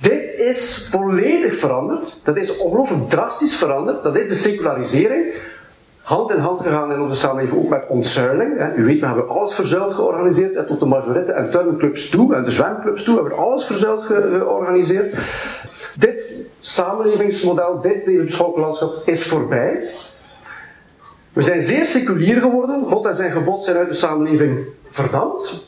Dit 0.00 0.34
is 0.38 0.88
volledig 0.90 1.58
veranderd. 1.58 2.20
Dat 2.24 2.36
is 2.36 2.58
ongelooflijk 2.58 3.10
drastisch 3.10 3.56
veranderd. 3.56 4.02
Dat 4.02 4.16
is 4.16 4.28
de 4.28 4.34
secularisering. 4.34 5.34
Hand 6.04 6.30
in 6.30 6.38
hand 6.38 6.60
gegaan 6.60 6.92
in 6.92 7.00
onze 7.00 7.16
samenleving 7.16 7.62
ook 7.62 7.68
met 7.68 7.84
ontzuiling. 7.88 8.76
U 8.76 8.84
weet, 8.84 9.00
we 9.00 9.06
hebben 9.06 9.28
alles 9.28 9.54
verzuild 9.54 9.94
georganiseerd. 9.94 10.66
Tot 10.66 10.80
de 10.80 10.86
majorette 10.86 11.32
en 11.32 11.50
tuinclubs 11.50 12.10
toe 12.10 12.34
en 12.34 12.44
de 12.44 12.50
zwemclubs 12.50 13.04
toe 13.04 13.14
hebben 13.14 13.32
we 13.32 13.38
alles 13.38 13.66
verzuild 13.66 14.04
georganiseerd. 14.04 15.14
Dit 15.98 16.32
samenlevingsmodel, 16.60 17.80
dit 17.80 18.06
levensvolkenlandschap 18.06 19.02
is 19.04 19.26
voorbij. 19.26 19.88
We 21.32 21.42
zijn 21.42 21.62
zeer 21.62 21.86
seculier 21.86 22.40
geworden. 22.40 22.84
God 22.84 23.06
en 23.06 23.16
zijn 23.16 23.32
gebod 23.32 23.64
zijn 23.64 23.76
uit 23.76 23.88
de 23.88 23.94
samenleving 23.94 24.58
verdampt. 24.90 25.66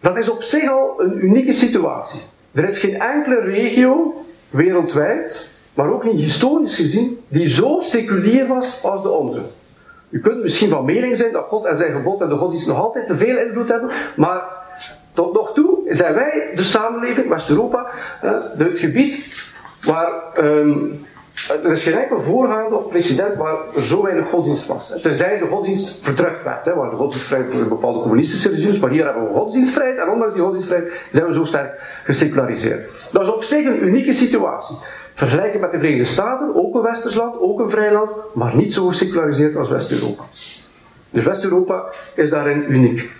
Dat 0.00 0.16
is 0.16 0.30
op 0.30 0.42
zich 0.42 0.70
al 0.70 0.94
een 0.98 1.24
unieke 1.24 1.52
situatie. 1.52 2.20
Er 2.52 2.64
is 2.64 2.78
geen 2.78 3.00
enkele 3.00 3.40
regio 3.40 4.24
wereldwijd, 4.50 5.47
maar 5.78 5.92
ook 5.92 6.04
niet 6.04 6.20
historisch 6.20 6.74
gezien, 6.74 7.24
die 7.28 7.48
zo 7.48 7.78
seculier 7.80 8.46
was 8.46 8.84
als 8.84 9.02
de 9.02 9.08
onze. 9.08 9.42
U 10.08 10.20
kunt 10.20 10.42
misschien 10.42 10.68
van 10.68 10.84
mening 10.84 11.16
zijn 11.16 11.32
dat 11.32 11.44
God 11.46 11.64
en 11.64 11.76
zijn 11.76 11.92
gebod 11.92 12.20
en 12.20 12.28
de 12.28 12.36
godsdienst 12.36 12.66
nog 12.66 12.78
altijd 12.78 13.06
te 13.06 13.16
veel 13.16 13.38
invloed 13.38 13.68
hebben, 13.68 13.90
maar 14.16 14.42
tot 15.12 15.32
nog 15.32 15.54
toe 15.54 15.78
zijn 15.88 16.14
wij 16.14 16.52
de 16.54 16.62
samenleving, 16.62 17.28
West-Europa, 17.28 17.90
het 18.20 18.78
gebied 18.78 19.44
waar 19.84 20.12
um, 20.38 20.92
er 21.46 21.70
is 21.70 21.82
geen 21.82 21.98
enkel 21.98 22.22
voorgaande 22.22 22.76
of 22.76 22.88
president 22.88 23.36
waar 23.36 23.56
er 23.74 23.82
zo 23.82 24.02
weinig 24.02 24.28
godsdienst 24.28 24.66
was. 24.66 24.92
Tenzij 25.02 25.38
de 25.38 25.46
godsdienst 25.46 25.98
verdrukt 26.02 26.44
werd, 26.44 26.64
hè, 26.64 26.74
waar 26.74 26.90
de 26.90 26.96
godsdienstvrijheid 26.96 27.54
voor 27.54 27.68
bepaalde 27.68 28.00
communistische 28.00 28.50
regimes, 28.50 28.78
maar 28.78 28.90
hier 28.90 29.04
hebben 29.04 29.28
we 29.28 29.34
godsdienstvrijheid 29.34 29.98
en 29.98 30.08
ondanks 30.08 30.34
die 30.34 30.42
godsdienstvrijheid 30.42 30.92
zijn 31.12 31.26
we 31.26 31.34
zo 31.34 31.44
sterk 31.44 32.00
geseculariseerd. 32.04 32.88
Dat 33.12 33.22
is 33.22 33.32
op 33.32 33.44
zich 33.44 33.66
een 33.66 33.86
unieke 33.86 34.12
situatie. 34.12 34.76
Vergelijken 35.18 35.60
met 35.60 35.72
de 35.72 35.78
Verenigde 35.78 36.04
Staten, 36.04 36.54
ook 36.54 36.74
een 36.74 36.82
westers 36.82 37.14
land, 37.14 37.40
ook 37.40 37.60
een 37.60 37.70
vrij 37.70 37.92
land, 37.92 38.16
maar 38.34 38.56
niet 38.56 38.72
zo 38.72 38.86
geseculariseerd 38.86 39.56
als 39.56 39.68
West-Europa. 39.68 40.22
Dus 41.10 41.24
West-Europa 41.24 41.84
is 42.14 42.30
daarin 42.30 42.72
uniek. 42.72 43.10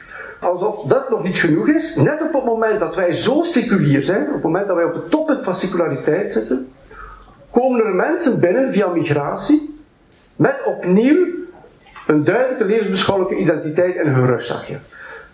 Alsof 0.40 0.85
dat 0.85 1.11
nog 1.11 1.23
niet 1.23 1.37
genoeg 1.37 1.69
is, 1.69 1.97
net 1.97 2.23
op 2.23 2.33
het 2.33 2.45
moment 2.45 2.81
dat 2.81 2.95
wij 2.95 3.12
zo 3.12 3.43
seculier 3.43 4.05
zijn, 4.05 4.26
op 4.26 4.33
het 4.33 4.43
moment 4.43 4.67
dat 4.67 4.76
wij 4.76 4.85
op 4.85 4.95
het 4.95 5.11
toppunt 5.11 5.45
van 5.45 5.57
seculariteit 5.57 6.33
zitten, 6.33 6.73
komen 7.50 7.85
er 7.85 7.95
mensen 7.95 8.40
binnen 8.40 8.73
via 8.73 8.88
migratie 8.88 9.81
met 10.37 10.62
opnieuw 10.64 11.26
een 12.07 12.25
duidelijke 12.25 12.64
levensbeschouwelijke 12.64 13.43
identiteit 13.43 13.97
en 13.97 14.14
hun 14.14 14.26
rugzakje. 14.26 14.78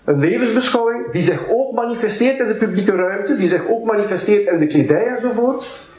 Een 0.05 0.19
levensbeschouwing 0.19 1.13
die 1.13 1.23
zich 1.23 1.51
ook 1.51 1.73
manifesteert 1.73 2.39
in 2.39 2.49
de 2.49 2.57
publieke 2.57 2.93
ruimte, 2.93 3.37
die 3.37 3.49
zich 3.49 3.69
ook 3.69 3.85
manifesteert 3.85 4.47
in 4.47 4.59
de 4.59 4.67
kledij 4.67 5.07
enzovoort. 5.07 5.93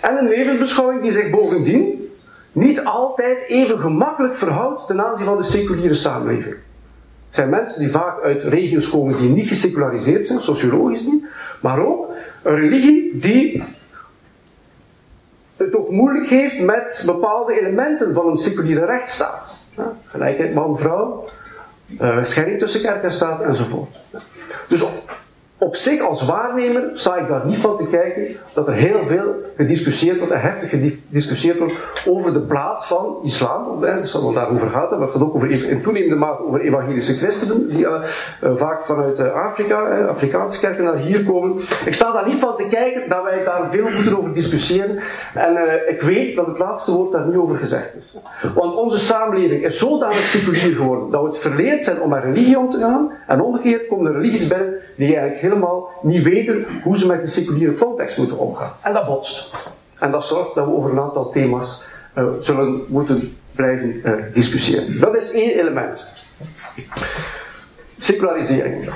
En 0.00 0.16
een 0.16 0.28
levensbeschouwing 0.28 1.02
die 1.02 1.12
zich 1.12 1.30
bovendien 1.30 2.10
niet 2.52 2.84
altijd 2.84 3.38
even 3.46 3.78
gemakkelijk 3.78 4.34
verhoudt 4.34 4.86
ten 4.86 5.04
aanzien 5.04 5.26
van 5.26 5.36
de 5.36 5.42
seculiere 5.42 5.94
samenleving. 5.94 6.54
Het 7.26 7.38
zijn 7.38 7.48
mensen 7.48 7.80
die 7.80 7.90
vaak 7.90 8.22
uit 8.22 8.44
regio's 8.44 8.90
komen 8.90 9.16
die 9.16 9.28
niet 9.28 9.48
geseculariseerd 9.48 10.26
zijn, 10.26 10.40
sociologisch 10.40 11.02
niet, 11.02 11.24
maar 11.60 11.86
ook 11.86 12.08
een 12.42 12.54
religie 12.54 13.18
die 13.18 13.62
het 15.56 15.76
ook 15.76 15.90
moeilijk 15.90 16.26
heeft 16.26 16.60
met 16.60 17.02
bepaalde 17.06 17.60
elementen 17.60 18.14
van 18.14 18.28
een 18.28 18.36
seculiere 18.36 18.86
rechtsstaat. 18.86 19.58
Gelijkheid 20.06 20.54
man-vrouw, 20.54 21.28
uh, 22.00 22.24
scheiding 22.24 22.58
tussen 22.58 22.80
kerk 22.80 23.02
en 23.02 23.12
staat 23.12 23.42
enzovoort. 23.42 23.96
Dus 24.68 24.82
op 25.60 25.76
zich 25.76 26.00
als 26.00 26.26
waarnemer 26.26 26.90
sta 26.94 27.16
ik 27.16 27.28
daar 27.28 27.46
niet 27.46 27.58
van 27.58 27.76
te 27.76 27.86
kijken 27.90 28.26
dat 28.54 28.66
er 28.66 28.74
heel 28.74 29.06
veel 29.06 29.34
gediscussieerd 29.56 30.18
wordt 30.18 30.32
en 30.32 30.40
heftig 30.40 30.70
gediscussieerd 30.70 31.58
wordt 31.58 31.74
over 32.06 32.32
de 32.32 32.40
plaats 32.40 32.86
van 32.86 33.18
islam. 33.22 33.82
Het 33.82 34.08
zal 34.08 34.32
daarover 34.32 34.68
gaat, 34.68 34.90
maar 34.90 35.00
het 35.00 35.10
gaat 35.10 35.22
ook 35.22 35.34
over, 35.34 35.50
in 35.50 35.82
toenemende 35.82 36.16
mate 36.16 36.46
over 36.46 36.60
evangelische 36.60 37.14
christenen 37.14 37.68
die 37.68 37.78
uh, 37.78 38.02
vaak 38.54 38.84
vanuit 38.84 39.18
Afrika, 39.18 40.06
Afrikaanse 40.06 40.60
kerken 40.60 40.84
naar 40.84 40.96
hier 40.96 41.24
komen. 41.24 41.56
Ik 41.84 41.94
sta 41.94 42.12
daar 42.12 42.26
niet 42.28 42.38
van 42.38 42.56
te 42.56 42.66
kijken 42.70 43.08
dat 43.08 43.22
wij 43.22 43.44
daar 43.44 43.70
veel 43.70 43.88
moeten 43.94 44.18
over 44.18 44.34
discussiëren 44.34 44.98
en 45.34 45.58
ik 45.88 46.02
weet 46.02 46.36
dat 46.36 46.46
het 46.46 46.58
laatste 46.58 46.92
woord 46.92 47.12
daar 47.12 47.26
niet 47.26 47.36
over 47.36 47.56
gezegd 47.56 47.94
is. 47.98 48.16
Want 48.54 48.74
onze 48.74 48.98
samenleving 48.98 49.64
is 49.64 49.78
zodanig 49.78 50.26
seculier 50.26 50.76
geworden 50.76 51.10
dat 51.10 51.22
we 51.22 51.28
het 51.28 51.38
verleerd 51.38 51.84
zijn 51.84 52.00
om 52.00 52.08
met 52.08 52.22
religie 52.22 52.58
om 52.58 52.70
te 52.70 52.78
gaan 52.78 53.12
en 53.26 53.40
omgekeerd 53.40 53.88
komen 53.88 54.06
er 54.06 54.20
religies 54.20 54.46
binnen 54.46 54.74
die 54.96 55.16
eigenlijk 55.16 55.49
helemaal 55.50 55.90
niet 56.02 56.22
weten 56.22 56.66
hoe 56.82 56.98
ze 56.98 57.06
met 57.06 57.22
de 57.22 57.28
seculiere 57.28 57.74
context 57.74 58.18
moeten 58.18 58.38
omgaan. 58.38 58.72
En 58.82 58.92
dat 58.92 59.06
botst. 59.06 59.54
En 59.98 60.10
dat 60.10 60.26
zorgt 60.26 60.54
dat 60.54 60.66
we 60.66 60.72
over 60.72 60.90
een 60.90 61.00
aantal 61.00 61.30
thema's 61.30 61.82
uh, 62.18 62.24
zullen 62.38 62.84
moeten 62.88 63.36
blijven 63.54 64.00
uh, 64.04 64.34
discussiëren. 64.34 65.00
Dat 65.00 65.14
is 65.14 65.32
één 65.32 65.58
element. 65.58 66.06
Secularisering. 67.98 68.90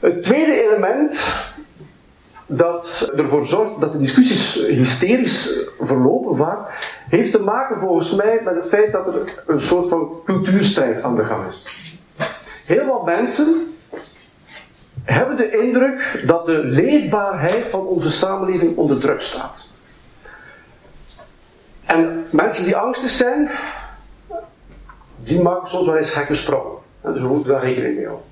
Het 0.00 0.22
tweede 0.22 0.62
element 0.62 1.36
dat 2.46 3.12
ervoor 3.16 3.46
zorgt 3.46 3.80
dat 3.80 3.92
de 3.92 3.98
discussies 3.98 4.66
hysterisch 4.66 5.70
verlopen 5.80 6.36
vaak, 6.36 6.58
heeft 7.08 7.32
te 7.32 7.42
maken 7.42 7.80
volgens 7.80 8.14
mij 8.14 8.40
met 8.44 8.54
het 8.54 8.68
feit 8.68 8.92
dat 8.92 9.06
er 9.06 9.42
een 9.46 9.60
soort 9.60 9.88
van 9.88 10.12
cultuurstrijd 10.24 11.02
aan 11.02 11.16
de 11.16 11.24
gang 11.24 11.48
is. 11.50 11.90
Heel 12.64 12.86
wat 12.86 13.04
mensen 13.04 13.74
hebben 15.14 15.36
de 15.36 15.50
indruk 15.50 16.22
dat 16.26 16.46
de 16.46 16.64
leefbaarheid 16.64 17.64
van 17.70 17.86
onze 17.86 18.12
samenleving 18.12 18.76
onder 18.76 18.98
druk 18.98 19.20
staat. 19.20 19.66
En 21.84 22.26
mensen 22.30 22.64
die 22.64 22.76
angstig 22.76 23.10
zijn, 23.10 23.50
die 25.16 25.42
maken 25.42 25.68
soms 25.68 25.86
wel 25.86 25.96
eens 25.96 26.10
gekke 26.10 26.34
sprongen. 26.34 26.76
Dus 27.02 27.22
we 27.22 27.28
moeten 27.28 27.52
daar 27.52 27.62
rekening 27.62 27.96
mee 27.96 28.06
houden. 28.06 28.26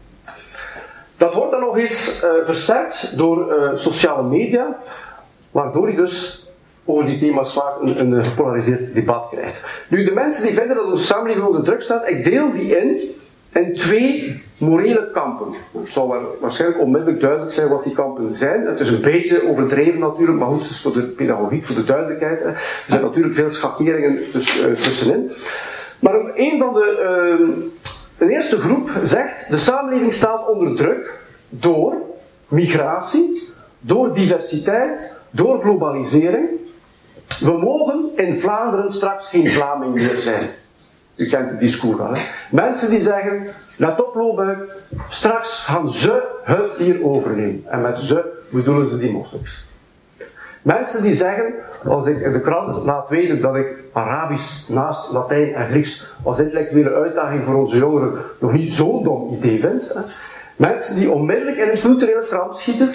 Dat 1.16 1.35
wordt 1.35 1.50
dan 1.50 1.61
nog 1.61 1.78
eens 1.78 2.25
uh, 2.25 2.30
versterkt 2.45 3.16
door 3.16 3.54
uh, 3.54 3.71
sociale 3.75 4.28
media, 4.28 4.76
waardoor 5.50 5.90
je 5.90 5.97
dus 5.97 6.47
over 6.85 7.06
die 7.06 7.18
thema's 7.18 7.52
vaak 7.52 7.80
een, 7.80 8.00
een 8.00 8.25
gepolariseerd 8.25 8.95
debat 8.95 9.28
krijgt. 9.30 9.64
Nu, 9.88 10.04
de 10.04 10.12
mensen 10.12 10.47
die 10.47 10.54
vinden 10.54 10.76
dat 10.76 10.85
onze 10.85 11.04
samenleving 11.04 11.47
onder 11.47 11.64
druk 11.64 11.83
staat, 11.83 12.09
ik 12.09 12.25
deel 12.25 12.52
die 12.52 12.78
in 12.78 13.00
en 13.56 13.75
twee 13.75 14.42
morele 14.58 15.10
kampen. 15.10 15.46
Het 15.78 15.92
zal 15.92 16.14
waarschijnlijk 16.40 16.80
onmiddellijk 16.80 17.20
duidelijk 17.20 17.52
zijn 17.52 17.68
wat 17.68 17.84
die 17.84 17.92
kampen 17.92 18.36
zijn. 18.36 18.66
Het 18.66 18.80
is 18.80 18.90
een 18.90 19.00
beetje 19.00 19.48
overdreven 19.48 20.00
natuurlijk, 20.00 20.38
maar 20.38 20.48
goed, 20.48 20.62
het 20.62 20.70
is 20.70 20.80
voor 20.80 20.92
de 20.92 21.02
pedagogiek, 21.02 21.66
voor 21.66 21.76
de 21.76 21.84
duidelijkheid. 21.84 22.42
Er 22.42 22.84
zijn 22.88 23.02
natuurlijk 23.02 23.34
veel 23.34 23.50
schakeringen 23.50 24.12
uh, 24.12 24.75
tussenin. 24.75 25.30
Maar 25.98 26.14
een 26.34 26.58
van 26.58 26.75
de. 26.75 26.84
Uh, 27.40 27.48
een 28.18 28.28
eerste 28.28 28.56
groep 28.56 28.90
zegt: 29.02 29.50
de 29.50 29.58
samenleving 29.58 30.12
staat 30.12 30.48
onder 30.48 30.76
druk 30.76 31.18
door 31.48 31.94
migratie, 32.48 33.42
door 33.80 34.14
diversiteit, 34.14 35.12
door 35.30 35.60
globalisering. 35.60 36.48
We 37.40 37.52
mogen 37.52 38.10
in 38.16 38.36
Vlaanderen 38.36 38.90
straks 38.90 39.30
geen 39.30 39.48
Vlaming 39.48 39.94
meer 39.94 40.16
zijn. 40.18 40.48
U 41.16 41.26
kent 41.26 41.50
het 41.50 41.61
discours 41.61 41.99
al. 42.00 42.16
Mensen 42.50 42.90
die 42.90 43.00
zeggen, 43.00 43.46
let 43.76 44.04
op 44.04 44.14
straks 45.08 45.64
gaan 45.64 45.90
ze 45.90 46.38
het 46.44 46.73
hier 46.78 47.04
overnemen. 47.04 47.62
En 47.66 47.80
met 47.80 48.00
ze 48.00 48.42
bedoelen 48.50 48.90
ze 48.90 48.99
die 48.99 49.12
moslims. 49.12 49.66
Mensen 50.62 51.02
die 51.02 51.14
zeggen, 51.14 51.54
als 51.85 52.06
ik 52.06 52.20
in 52.20 52.32
de 52.32 52.40
krant 52.40 52.85
laat 52.85 53.08
weten 53.08 53.40
dat 53.40 53.56
ik 53.56 53.75
Arabisch 53.92 54.68
naast 54.68 55.12
Latijn 55.12 55.54
en 55.54 55.68
Grieks 55.68 56.11
als 56.23 56.40
intellectuele 56.40 56.94
uitdaging 56.94 57.46
voor 57.46 57.54
onze 57.54 57.76
jongeren 57.76 58.18
nog 58.38 58.52
niet 58.52 58.73
zo'n 58.73 59.04
dom 59.04 59.35
idee 59.35 59.61
vind. 59.61 59.92
Mensen 60.56 60.96
die 60.96 61.11
onmiddellijk 61.11 61.56
in 61.56 61.68
een 61.68 61.78
culturele 61.78 62.26
kramp 62.28 62.54
schieten 62.54 62.94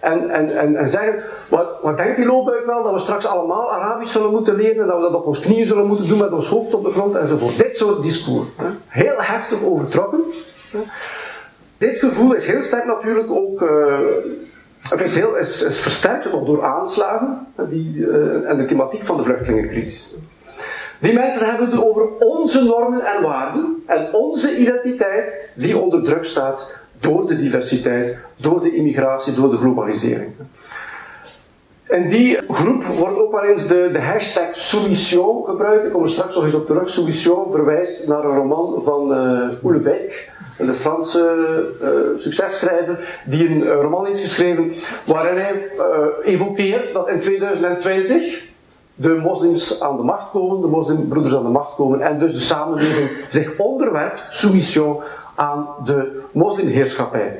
en, 0.00 0.30
en, 0.30 0.58
en, 0.58 0.76
en 0.76 0.90
zeggen, 0.90 1.22
wat, 1.48 1.66
wat 1.82 1.96
denkt 1.96 2.16
die 2.16 2.26
loopbuik 2.26 2.66
wel, 2.66 2.82
dat 2.82 2.92
we 2.92 2.98
straks 2.98 3.26
allemaal 3.26 3.72
Arabisch 3.72 4.12
zullen 4.12 4.30
moeten 4.30 4.54
leren, 4.54 4.86
dat 4.86 4.96
we 4.96 5.02
dat 5.02 5.14
op 5.14 5.26
ons 5.26 5.40
knieën 5.40 5.66
zullen 5.66 5.86
moeten 5.86 6.08
doen 6.08 6.18
met 6.18 6.32
ons 6.32 6.48
hoofd 6.48 6.74
op 6.74 6.84
de 6.84 6.90
grond 6.90 7.16
enzovoort. 7.16 7.56
Dit 7.56 7.76
soort 7.76 8.02
discours. 8.02 8.48
Heel 8.88 9.16
heftig 9.16 9.62
overtrokken. 9.64 10.20
Dit 11.78 11.98
gevoel 11.98 12.34
is 12.34 12.46
heel 12.46 12.62
sterk 12.62 12.84
natuurlijk 12.84 13.30
ook, 13.30 13.62
uh, 13.62 13.98
is, 15.04 15.16
heel, 15.16 15.36
is, 15.36 15.62
versterkt 15.80 16.30
door 16.30 16.64
aanslagen 16.64 17.46
die, 17.68 17.96
uh, 17.96 18.50
en 18.50 18.56
de 18.56 18.64
thematiek 18.64 19.04
van 19.04 19.16
de 19.16 19.24
vluchtelingencrisis. 19.24 20.14
Die 21.00 21.12
mensen 21.12 21.46
hebben 21.46 21.70
het 21.70 21.82
over 21.82 22.08
onze 22.18 22.64
normen 22.64 23.04
en 23.04 23.22
waarden 23.22 23.82
en 23.86 24.14
onze 24.14 24.56
identiteit 24.56 25.48
die 25.54 25.78
onder 25.78 26.02
druk 26.02 26.24
staat 26.24 26.70
door 27.02 27.26
de 27.28 27.36
diversiteit, 27.36 28.16
door 28.36 28.62
de 28.62 28.74
immigratie, 28.74 29.34
door 29.34 29.50
de 29.50 29.56
globalisering. 29.56 30.30
En 31.82 32.08
die 32.08 32.38
groep 32.48 32.84
wordt 32.84 33.18
ook 33.18 33.32
wel 33.32 33.44
eens 33.44 33.66
de, 33.66 33.88
de 33.92 34.00
hashtag 34.00 34.48
soumission 34.52 35.44
gebruikt. 35.44 35.84
Ik 35.84 35.92
kom 35.92 36.02
er 36.02 36.10
straks 36.10 36.34
nog 36.34 36.44
eens 36.44 36.54
op 36.54 36.66
terug. 36.66 36.90
Soumission 36.90 37.52
verwijst 37.52 38.08
naar 38.08 38.24
een 38.24 38.36
roman 38.36 38.82
van 38.82 39.02
uh, 39.10 39.86
de 40.56 40.74
Franse 40.74 41.64
uh, 41.82 41.88
successchrijver, 42.20 43.20
die 43.24 43.48
een 43.48 43.72
roman 43.72 44.06
heeft 44.06 44.20
geschreven 44.20 44.72
waarin 45.06 45.36
hij 45.36 45.70
evokeert 46.22 46.92
dat 46.92 47.08
in 47.08 47.20
2020 47.20 48.50
de 48.94 49.08
moslims 49.08 49.82
aan 49.82 49.96
de 49.96 50.02
macht 50.02 50.30
komen, 50.30 50.60
de 50.60 50.66
moslimbroeders 50.66 51.34
aan 51.34 51.42
de 51.42 51.48
macht 51.48 51.74
komen 51.74 52.00
en 52.00 52.18
dus 52.18 52.32
de 52.32 52.40
samenleving 52.40 53.10
zich 53.30 53.58
onderwerpt, 53.58 54.22
soumission, 54.30 54.96
aan 55.42 55.66
de 55.84 56.20
moslimheerschappij. 56.32 57.36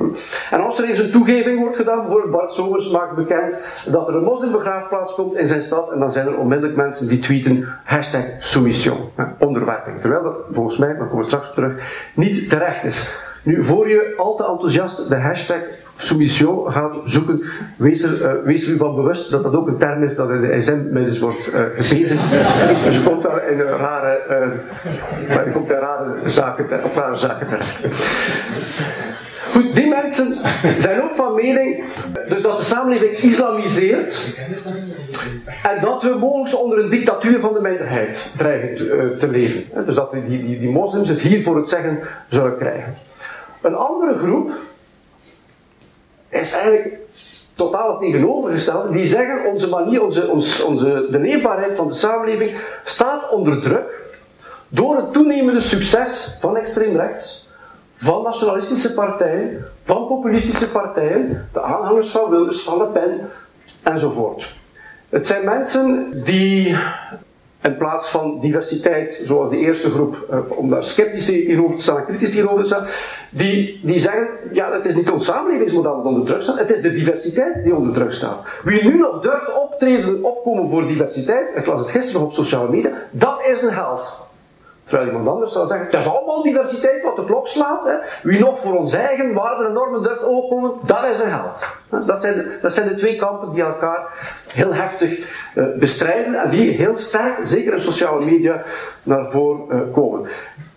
En 0.50 0.60
als 0.60 0.78
er 0.78 0.88
eens 0.88 0.98
een 0.98 1.10
toegeving 1.10 1.60
wordt 1.60 1.76
gedaan, 1.76 2.00
bijvoorbeeld 2.00 2.32
Bart 2.32 2.54
Somers 2.54 2.90
maakt 2.90 3.14
bekend 3.14 3.66
dat 3.90 4.08
er 4.08 4.14
een 4.14 4.24
moslimbegraafplaats 4.24 5.14
komt 5.14 5.36
in 5.36 5.48
zijn 5.48 5.62
stad, 5.62 5.92
en 5.92 5.98
dan 5.98 6.12
zijn 6.12 6.26
er 6.26 6.38
onmiddellijk 6.38 6.76
mensen 6.76 7.08
die 7.08 7.18
tweeten 7.18 7.68
hashtag 7.84 8.24
soumission, 8.38 8.98
onderwerping. 9.38 10.00
Terwijl 10.00 10.22
dat 10.22 10.36
volgens 10.50 10.78
mij, 10.78 10.94
maar 10.94 11.08
komen 11.08 11.18
we 11.18 11.24
straks 11.24 11.54
terug, 11.54 12.10
niet 12.14 12.50
terecht 12.50 12.84
is. 12.84 13.30
Nu, 13.42 13.64
voor 13.64 13.88
je 13.88 14.14
al 14.16 14.36
te 14.36 14.46
enthousiast 14.46 15.08
de 15.08 15.20
hashtag 15.20 15.60
soumission 15.96 16.72
gaat 16.72 16.94
zoeken, 17.04 17.42
wees 17.76 18.02
er, 18.02 18.36
uh, 18.36 18.44
wees 18.44 18.66
er 18.66 18.72
u 18.72 18.76
van 18.76 18.94
bewust 18.94 19.30
dat 19.30 19.42
dat 19.42 19.56
ook 19.56 19.66
een 19.66 19.78
term 19.78 20.02
is 20.02 20.14
dat 20.14 20.30
in 20.30 20.40
de 20.40 20.62
SM-middels 20.62 21.18
wordt 21.18 21.54
uh, 21.54 21.60
gebezigd. 21.74 22.30
dus 22.84 23.02
komt 23.02 23.22
daar 23.22 23.48
in 23.48 23.60
een 23.60 23.76
rare, 23.76 24.22
uh, 24.30 25.34
maar 25.34 25.44
je 25.46 25.52
komt 25.52 25.70
in 25.70 25.78
rare 25.78 26.30
zaken, 26.30 26.84
of 26.84 26.96
rare 26.96 27.16
zaken 27.16 27.46
terecht. 27.48 27.86
Goed, 29.52 29.74
die 29.74 29.88
mensen 29.88 30.36
zijn 30.78 31.02
ook 31.02 31.12
van 31.12 31.34
mening 31.34 31.84
dus 32.28 32.42
dat 32.42 32.58
de 32.58 32.64
samenleving 32.64 33.12
islamiseert 33.12 34.36
en 35.62 35.80
dat 35.80 36.02
we 36.02 36.16
mogelijk 36.18 36.62
onder 36.62 36.78
een 36.78 36.90
dictatuur 36.90 37.40
van 37.40 37.52
de 37.52 37.60
minderheid 37.60 38.34
dreigen 38.36 38.76
te, 38.76 39.16
te 39.18 39.28
leven. 39.28 39.84
Dus 39.86 39.94
dat 39.94 40.12
die, 40.12 40.26
die, 40.26 40.60
die 40.60 40.70
moslims 40.70 41.08
het 41.08 41.20
hier 41.20 41.42
voor 41.42 41.56
het 41.56 41.68
zeggen 41.68 41.98
zullen 42.28 42.56
krijgen. 42.56 42.94
Een 43.60 43.74
andere 43.74 44.18
groep 44.18 44.50
is 46.40 46.52
eigenlijk 46.52 46.98
totaal 47.54 47.90
het 47.90 48.00
tegenovergestelde. 48.00 48.92
Die 48.92 49.06
zeggen 49.06 49.44
onze 49.44 49.68
manier, 49.68 50.02
onze, 50.02 50.30
onze, 50.64 51.06
de 51.10 51.18
leefbaarheid 51.18 51.76
van 51.76 51.88
de 51.88 51.94
samenleving 51.94 52.50
staat 52.84 53.30
onder 53.30 53.62
druk 53.62 54.00
door 54.68 54.96
het 54.96 55.12
toenemende 55.12 55.60
succes 55.60 56.36
van 56.40 56.56
extreem 56.56 56.96
rechts, 56.96 57.48
van 57.96 58.22
nationalistische 58.22 58.94
partijen, 58.94 59.64
van 59.82 60.06
populistische 60.06 60.70
partijen, 60.70 61.48
de 61.52 61.62
aanhangers 61.62 62.10
van 62.10 62.30
Wilders, 62.30 62.62
van 62.62 62.78
Le 62.78 62.86
Pen 62.86 63.30
enzovoort. 63.82 64.54
Het 65.08 65.26
zijn 65.26 65.44
mensen 65.44 66.12
die 66.24 66.76
in 67.62 67.76
plaats 67.76 68.10
van 68.10 68.38
diversiteit, 68.40 69.22
zoals 69.24 69.50
de 69.50 69.56
eerste 69.56 69.90
groep, 69.90 70.26
eh, 70.30 70.38
om 70.48 70.70
daar 70.70 70.84
sceptisch 70.84 71.28
hierover 71.28 71.76
te 71.76 71.82
staan 71.82 72.04
kritisch 72.04 72.34
hierover 72.34 72.62
te 72.62 72.68
staan, 72.68 72.86
die, 73.30 73.80
die 73.82 73.98
zeggen, 73.98 74.28
ja, 74.52 74.72
het 74.72 74.86
is 74.86 74.94
niet 74.94 75.10
ons 75.10 75.26
samenlevingsmodel 75.26 75.96
dat 75.96 76.04
onder 76.04 76.24
druk 76.24 76.42
staat, 76.42 76.58
het 76.58 76.72
is 76.72 76.80
de 76.80 76.92
diversiteit 76.92 77.64
die 77.64 77.74
onder 77.74 77.92
druk 77.92 78.12
staat. 78.12 78.44
Wie 78.64 78.84
nu 78.84 78.98
nog 78.98 79.22
durft 79.22 79.54
optreden, 79.54 80.24
opkomen 80.24 80.68
voor 80.68 80.86
diversiteit, 80.86 81.48
ik 81.54 81.66
las 81.66 81.80
het 81.80 81.90
gisteren 81.90 82.26
op 82.26 82.34
sociale 82.34 82.70
media, 82.70 82.90
dat 83.10 83.42
is 83.52 83.62
een 83.62 83.72
held. 83.72 84.30
Terwijl 84.84 85.08
iemand 85.08 85.28
anders 85.28 85.52
zou 85.52 85.68
zeggen, 85.68 85.86
het 85.86 85.96
is 85.96 86.08
allemaal 86.08 86.42
diversiteit 86.42 87.02
wat 87.02 87.16
de 87.16 87.24
klok 87.24 87.46
slaat. 87.46 87.84
Hè. 87.84 87.94
Wie 88.22 88.40
nog 88.40 88.60
voor 88.60 88.76
ons 88.76 88.94
eigen 88.94 89.34
waarden 89.34 89.66
en 89.66 89.72
normen 89.72 90.02
durft 90.02 90.24
opkomen, 90.24 90.72
dat 90.86 91.04
is 91.04 91.20
een 91.20 91.30
held. 91.30 92.06
Dat 92.06 92.20
zijn, 92.20 92.34
de, 92.34 92.58
dat 92.62 92.74
zijn 92.74 92.96
twee 92.96 93.16
kampen 93.16 93.50
die 93.50 93.62
elkaar 93.62 94.06
heel 94.48 94.74
heftig 94.74 95.18
uh, 95.54 95.64
bestrijden 95.78 96.34
en 96.34 96.50
die 96.50 96.70
heel 96.70 96.96
sterk, 96.96 97.38
zeker 97.42 97.72
in 97.72 97.80
sociale 97.80 98.24
media, 98.24 98.62
naar 99.02 99.30
voren 99.30 99.66
uh, 99.70 99.94
komen. 99.94 100.28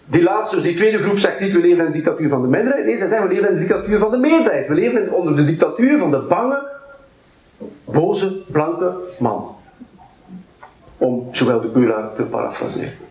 Die 0.06 0.24
laatste, 0.24 0.56
dus 0.56 0.66
die 0.66 0.76
tweede 0.76 0.98
groep 0.98 1.18
zegt 1.18 1.40
niet 1.40 1.52
we 1.52 1.60
leven 1.60 1.86
in 1.86 1.92
de 1.92 1.98
dictatuur 1.98 2.30
van 2.30 2.42
de 2.42 2.48
minderheid. 2.48 2.86
Nee, 2.86 2.98
zij 2.98 3.08
zeggen 3.08 3.28
we 3.28 3.34
leven 3.34 3.50
in 3.50 3.54
de 3.54 3.60
dictatuur 3.60 4.00
van 4.00 4.12
de 4.12 4.18
meerderheid. 4.18 4.68
We 4.68 4.74
leven 4.74 5.12
onder 5.12 5.36
de 5.36 5.46
dictatuur 5.46 5.98
van 5.98 6.12
de 6.12 6.18
bange, 6.20 6.68
boze, 7.86 8.44
blanke 8.52 8.94
man. 9.20 9.56
Om 11.00 11.28
Joël 11.32 11.62
de 11.62 11.72
Cura 11.72 12.12
te 12.16 12.24
parafraseren. 12.24 13.05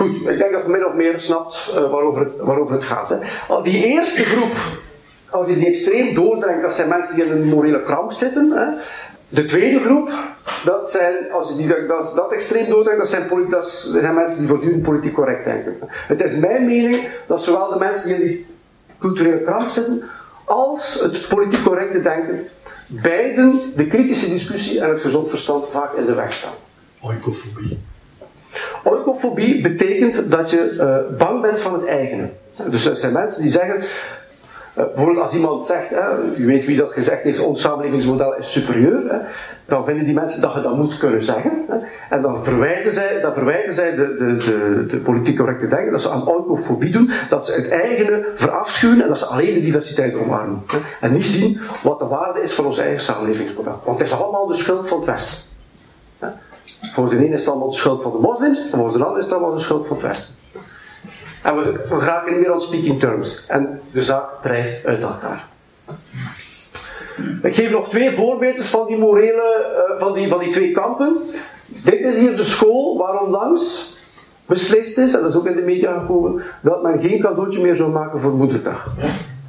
Goed, 0.00 0.28
ik 0.28 0.38
denk 0.38 0.52
dat 0.52 0.62
je 0.64 0.70
min 0.70 0.86
of 0.86 0.94
meer 0.94 1.20
snapt 1.20 1.72
uh, 1.74 1.74
waarover, 1.74 2.20
het, 2.20 2.36
waarover 2.36 2.74
het 2.74 2.84
gaat. 2.84 3.08
Hè. 3.08 3.16
Die 3.62 3.84
eerste 3.84 4.24
groep, 4.24 4.56
als 5.30 5.48
je 5.48 5.54
die 5.54 5.66
extreem 5.66 6.14
doordringt, 6.14 6.62
dat 6.62 6.74
zijn 6.74 6.88
mensen 6.88 7.14
die 7.14 7.24
in 7.24 7.30
een 7.30 7.48
morele 7.48 7.82
kramp 7.82 8.12
zitten. 8.12 8.50
Hè. 8.50 8.66
De 9.28 9.44
tweede 9.44 9.80
groep, 9.80 10.12
dat 10.64 10.90
zijn, 10.90 11.14
als 11.32 11.48
je 11.48 11.56
die, 11.56 11.86
dat, 11.86 12.12
dat 12.14 12.32
extreem 12.32 12.70
doordringt, 12.70 13.00
dat 13.00 13.10
zijn, 13.10 13.24
zijn 14.02 14.14
mensen 14.14 14.38
die 14.38 14.48
voortdurend 14.48 14.82
politiek 14.82 15.14
correct 15.14 15.44
denken. 15.44 15.76
Het 15.90 16.22
is 16.22 16.36
mijn 16.36 16.64
mening 16.64 17.08
dat 17.26 17.44
zowel 17.44 17.68
de 17.68 17.78
mensen 17.78 18.08
die 18.08 18.16
in 18.16 18.26
die 18.26 18.46
culturele 18.98 19.42
kramp 19.42 19.70
zitten, 19.70 20.02
als 20.44 21.00
het 21.00 21.28
politiek 21.28 21.62
correcte 21.62 22.02
denken, 22.02 22.46
beiden 22.86 23.60
de 23.76 23.86
kritische 23.86 24.30
discussie 24.30 24.80
en 24.80 24.88
het 24.88 25.00
gezond 25.00 25.30
verstand 25.30 25.64
vaak 25.70 25.94
in 25.94 26.06
de 26.06 26.14
weg 26.14 26.32
staan. 26.32 26.54
Oikofobie. 27.00 27.78
Oikofobie 28.84 29.60
betekent 29.60 30.30
dat 30.30 30.50
je 30.50 30.70
uh, 30.72 31.18
bang 31.18 31.42
bent 31.42 31.60
van 31.60 31.72
het 31.72 31.84
eigene. 31.84 32.28
Dus 32.70 32.86
er 32.86 32.96
zijn 32.96 33.12
mensen 33.12 33.42
die 33.42 33.50
zeggen, 33.50 33.76
uh, 33.76 34.84
bijvoorbeeld 34.84 35.18
als 35.18 35.34
iemand 35.34 35.64
zegt, 35.64 35.92
u 36.36 36.46
weet 36.46 36.66
wie 36.66 36.76
dat 36.76 36.92
gezegd 36.92 37.22
heeft, 37.22 37.40
ons 37.40 37.60
samenlevingsmodel 37.60 38.36
is 38.36 38.52
superieur, 38.52 39.28
dan 39.66 39.84
vinden 39.84 40.04
die 40.04 40.14
mensen 40.14 40.40
dat 40.40 40.54
je 40.54 40.60
dat 40.60 40.76
moet 40.76 40.98
kunnen 40.98 41.24
zeggen. 41.24 41.52
En 42.10 42.22
dan 42.22 42.44
verwijzen 42.44 42.92
zij, 42.92 43.20
dan 43.20 43.34
verwijten 43.34 43.74
zij 43.74 43.94
de, 43.94 44.14
de, 44.18 44.36
de, 44.36 44.86
de 44.86 44.98
politiek 44.98 45.36
correcte 45.36 45.68
denken, 45.68 45.92
dat 45.92 46.02
ze 46.02 46.10
aan 46.10 46.28
oikofobie 46.28 46.90
doen, 46.90 47.10
dat 47.28 47.46
ze 47.46 47.60
het 47.60 47.70
eigene 47.70 48.28
verafschuwen 48.34 49.02
en 49.02 49.08
dat 49.08 49.18
ze 49.18 49.26
alleen 49.26 49.54
de 49.54 49.60
diversiteit 49.60 50.14
omarmen. 50.14 50.62
En 51.00 51.12
niet 51.12 51.26
zien 51.26 51.60
wat 51.82 51.98
de 51.98 52.06
waarde 52.06 52.40
is 52.40 52.52
van 52.52 52.66
ons 52.66 52.78
eigen 52.78 53.02
samenlevingsmodel. 53.02 53.80
Want 53.84 53.98
het 53.98 54.06
is 54.06 54.14
allemaal 54.14 54.46
de 54.46 54.56
schuld 54.56 54.88
van 54.88 54.98
het 54.98 55.06
Westen. 55.06 55.49
Volgens 56.80 57.16
de 57.16 57.24
ene 57.24 57.34
is 57.34 57.40
het 57.40 57.50
allemaal 57.50 57.70
de 57.70 57.76
schuld 57.76 58.02
van 58.02 58.12
de 58.12 58.18
moslims, 58.18 58.70
en 58.70 58.70
volgens 58.70 58.96
de 58.96 59.02
andere 59.04 59.20
is 59.20 59.26
het 59.26 59.34
allemaal 59.34 59.54
de 59.54 59.62
schuld 59.62 59.86
van 59.86 59.96
het 59.96 60.06
Westen. 60.06 60.34
En 61.42 61.56
we, 61.56 61.72
we 61.72 62.00
geraken 62.00 62.32
niet 62.32 62.40
meer 62.40 62.52
aan 62.52 62.60
speaking 62.60 63.00
terms. 63.00 63.46
En 63.46 63.80
de 63.92 64.02
zaak 64.02 64.28
drijft 64.42 64.86
uit 64.86 65.02
elkaar. 65.02 65.48
Ik 67.42 67.54
geef 67.54 67.70
nog 67.70 67.88
twee 67.88 68.10
voorbeelden 68.10 68.64
van 68.64 68.86
die 68.86 68.98
morele, 68.98 69.86
uh, 69.90 70.00
van, 70.00 70.12
die, 70.12 70.28
van 70.28 70.38
die 70.38 70.50
twee 70.50 70.72
kampen. 70.72 71.16
Dit 71.66 72.00
is 72.00 72.18
hier 72.18 72.36
de 72.36 72.44
school 72.44 72.98
waar 72.98 73.20
onlangs 73.20 73.98
beslist 74.46 74.98
is, 74.98 75.14
en 75.14 75.20
dat 75.20 75.30
is 75.30 75.36
ook 75.36 75.46
in 75.46 75.56
de 75.56 75.62
media 75.62 75.98
gekomen, 75.98 76.42
dat 76.62 76.82
men 76.82 77.00
geen 77.00 77.20
cadeautje 77.20 77.62
meer 77.62 77.76
zou 77.76 77.90
maken 77.90 78.20
voor 78.20 78.32
moederdag. 78.32 78.94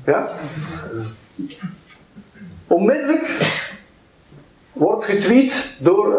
Ja? 0.05 0.27
Onmiddellijk 2.67 3.27
wordt 4.81 5.05
getweet 5.05 5.79
door 5.81 6.07
uh, 6.07 6.15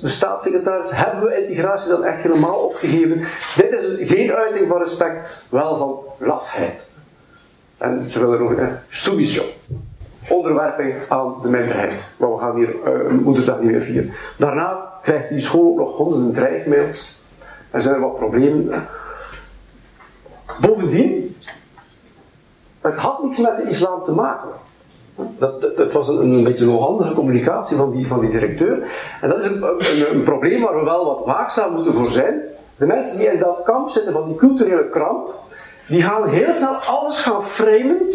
de 0.00 0.08
staatssecretaris: 0.08 0.90
hebben 0.90 1.28
we 1.28 1.46
integratie 1.46 1.90
dan 1.90 2.04
echt 2.04 2.22
helemaal 2.22 2.58
opgegeven? 2.58 3.20
Dit 3.56 3.72
is 3.72 4.10
geen 4.10 4.32
uiting 4.32 4.68
van 4.68 4.78
respect, 4.78 5.28
wel 5.48 5.76
van 5.76 6.26
lafheid. 6.26 6.86
En 7.76 8.10
ze 8.10 8.20
willen 8.20 8.40
ook, 8.40 8.52
eh, 8.52 8.66
submission. 8.88 9.46
Onderwerping 10.28 10.94
aan 11.08 11.34
de 11.42 11.48
minderheid. 11.48 12.10
Maar 12.16 12.32
we 12.32 12.38
gaan 12.38 12.56
hier 12.56 12.74
uh, 12.86 13.10
moederdag 13.10 13.60
niet 13.60 13.70
meer 13.70 13.82
vieren. 13.82 14.12
Daarna 14.38 14.92
krijgt 15.02 15.28
die 15.28 15.40
school 15.40 15.74
nog 15.74 15.96
honderden 15.96 16.32
dreigmails. 16.32 17.18
Er 17.70 17.82
zijn 17.82 17.94
er 17.94 18.00
wat 18.00 18.16
problemen. 18.16 18.88
Bovendien, 20.60 21.36
het 22.80 22.98
had 22.98 23.22
niets 23.22 23.38
met 23.38 23.56
de 23.56 23.68
islam 23.68 24.04
te 24.04 24.12
maken. 24.12 24.50
Dat, 25.38 25.92
was 25.92 26.08
een, 26.08 26.32
een 26.32 26.44
beetje 26.44 26.64
een 26.64 26.70
onhandige 26.70 27.14
communicatie 27.14 27.76
van 27.76 27.90
die, 27.90 28.06
van 28.06 28.20
die 28.20 28.30
directeur. 28.30 28.88
En 29.20 29.28
dat 29.28 29.44
is 29.44 29.50
een, 29.50 29.62
een, 29.62 30.14
een, 30.14 30.22
probleem 30.22 30.60
waar 30.62 30.78
we 30.78 30.84
wel 30.84 31.04
wat 31.04 31.24
waakzaam 31.24 31.74
moeten 31.74 31.94
voor 31.94 32.10
zijn. 32.10 32.40
De 32.76 32.86
mensen 32.86 33.18
die 33.18 33.32
in 33.32 33.38
dat 33.38 33.62
kamp 33.64 33.88
zitten 33.88 34.12
van 34.12 34.28
die 34.28 34.36
culturele 34.36 34.88
kramp, 34.88 35.34
die 35.88 36.02
gaan 36.02 36.28
heel 36.28 36.54
snel 36.54 36.74
alles 36.74 37.20
gaan 37.20 37.44
framen 37.44 38.12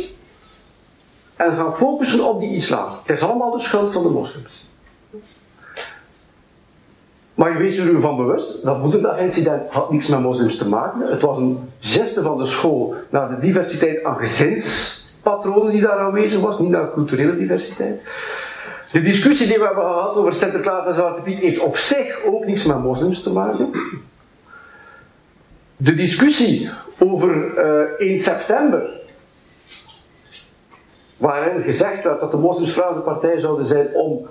en 1.35 1.55
gaan 1.55 1.73
focussen 1.73 2.29
op 2.29 2.39
die 2.39 2.55
islam. 2.55 2.89
Het 3.03 3.17
is 3.17 3.23
allemaal 3.23 3.51
de 3.51 3.59
schuld 3.59 3.93
van 3.93 4.03
de 4.03 4.09
moslims. 4.09 4.67
Maar 7.33 7.51
je 7.51 7.57
wees 7.57 7.77
u 7.77 8.01
van 8.01 8.17
bewust, 8.17 8.63
dat 8.63 8.81
moederdag-incident 8.81 9.71
had 9.71 9.91
niets 9.91 10.07
met 10.07 10.19
moslims 10.19 10.57
te 10.57 10.69
maken. 10.69 11.01
Het 11.01 11.21
was 11.21 11.37
een 11.37 11.69
geste 11.79 12.21
van 12.21 12.37
de 12.37 12.45
school 12.45 12.93
naar 13.09 13.29
de 13.29 13.39
diversiteit 13.39 14.03
aan 14.03 14.17
gezins 14.17 15.01
patronen 15.23 15.71
die 15.71 15.81
daar 15.81 15.97
aanwezig 15.97 16.41
was, 16.41 16.59
niet 16.59 16.69
naar 16.69 16.91
culturele 16.91 17.37
diversiteit. 17.37 18.09
De 18.91 19.01
discussie 19.01 19.47
die 19.47 19.57
we 19.57 19.65
hebben 19.65 19.83
gehad 19.83 20.15
over 20.15 20.33
Sinterklaas 20.33 20.87
en 20.87 20.93
Zwarte 20.93 21.21
Piet 21.21 21.39
heeft 21.39 21.59
op 21.59 21.77
zich 21.77 22.23
ook 22.25 22.45
niets 22.45 22.65
met 22.65 22.79
moslims 22.79 23.23
te 23.23 23.33
maken. 23.33 23.69
De 25.77 25.95
discussie 25.95 26.69
over 26.99 27.57
uh, 27.99 28.07
1 28.09 28.17
september 28.17 28.89
waarin 31.17 31.63
gezegd 31.63 32.03
werd 32.03 32.19
dat 32.19 32.31
de 32.31 32.37
moslims 32.37 32.75
de 32.75 33.01
partij 33.03 33.39
zouden 33.39 33.65
zijn 33.65 33.87
om 33.93 34.27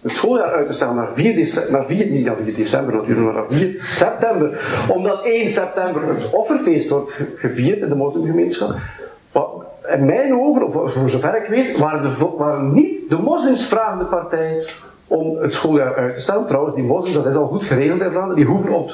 het 0.00 0.16
schooljaar 0.16 0.52
uit 0.52 0.66
te 0.66 0.72
stellen 0.72 0.94
naar 0.94 1.12
4 1.14 1.34
december, 1.34 1.72
naar 1.72 1.86
4, 1.86 2.06
niet 2.06 2.24
naar 2.24 2.36
4 2.36 2.54
december 2.54 2.94
naar 3.16 3.46
4 3.48 3.84
september, 3.84 4.64
omdat 4.88 5.24
1 5.24 5.50
september 5.50 6.08
het 6.08 6.30
offerfeest 6.30 6.88
wordt 6.88 7.12
gevierd 7.36 7.80
in 7.80 7.88
de 7.88 7.94
moslimgemeenschap. 7.94 8.74
In 9.88 10.04
mijn 10.04 10.34
ogen, 10.34 10.66
of 10.66 10.92
voor 10.92 11.10
zover 11.10 11.36
ik 11.36 11.48
weet, 11.48 11.78
waren, 11.78 12.02
de, 12.02 12.34
waren 12.36 12.72
niet 12.72 13.08
de 13.08 13.16
moslims 13.16 13.68
vragende 13.68 14.04
partij 14.04 14.64
om 15.06 15.36
het 15.36 15.54
schooljaar 15.54 15.94
uit 15.94 16.14
te 16.14 16.20
stellen. 16.20 16.46
Trouwens, 16.46 16.74
die 16.74 16.84
moslims, 16.84 17.14
dat 17.14 17.26
is 17.26 17.34
al 17.34 17.46
goed 17.46 17.64
geregeld 17.64 18.00
in 18.00 18.10
Vlaanderen, 18.10 18.36
die 18.36 18.44
hoeven 18.44 18.74
op 18.74 18.92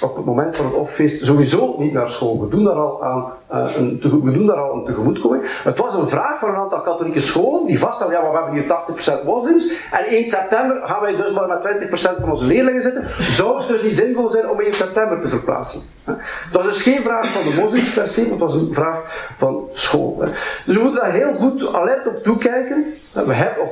op 0.00 0.16
het 0.16 0.24
moment 0.24 0.56
van 0.56 0.66
het 0.66 0.74
offeest 0.74 1.26
sowieso 1.26 1.74
niet 1.78 1.92
naar 1.92 2.10
school. 2.10 2.40
We 2.40 2.48
doen 2.48 2.64
daar 2.64 2.74
al, 2.74 3.04
aan, 3.04 3.32
uh, 3.52 3.76
een, 3.76 3.98
we 4.02 4.32
doen 4.32 4.56
al 4.56 4.82
tegemoetkoming. 4.84 5.42
Het 5.62 5.78
was 5.78 5.94
een 5.94 6.08
vraag 6.08 6.38
van 6.38 6.48
een 6.48 6.54
aantal 6.54 6.80
katholieke 6.80 7.20
scholen 7.20 7.66
die 7.66 7.78
vaststellen, 7.78 8.14
ja, 8.14 8.22
maar 8.22 8.30
we 8.30 8.36
hebben 8.36 8.54
hier 8.54 9.20
80% 9.22 9.24
moslims 9.24 9.88
en 9.90 10.04
1 10.04 10.26
september 10.26 10.80
gaan 10.84 11.00
wij 11.00 11.16
dus 11.16 11.32
maar 11.32 11.48
met 11.48 11.88
20% 11.88 12.20
van 12.20 12.30
onze 12.30 12.46
leerlingen 12.46 12.82
zitten. 12.82 13.04
Zou 13.18 13.58
het 13.58 13.68
dus 13.68 13.82
niet 13.82 13.96
zinvol 13.96 14.30
zijn 14.30 14.50
om 14.50 14.60
1 14.60 14.74
september 14.74 15.20
te 15.20 15.28
verplaatsen? 15.28 15.80
Dat 16.04 16.16
was 16.52 16.64
dus 16.64 16.82
geen 16.82 17.02
vraag 17.02 17.26
van 17.26 17.50
de 17.50 17.60
moslims 17.60 17.94
per 17.94 18.08
se, 18.08 18.20
het 18.20 18.38
was 18.38 18.54
een 18.54 18.68
vraag 18.72 19.32
van 19.36 19.68
school. 19.72 20.24
Dus 20.66 20.76
we 20.76 20.82
moeten 20.82 21.00
daar 21.00 21.12
heel 21.12 21.32
goed 21.32 21.74
alert 21.74 22.06
op 22.06 22.22
toekijken. 22.22 22.84
We 23.12 23.34
hebben, 23.34 23.68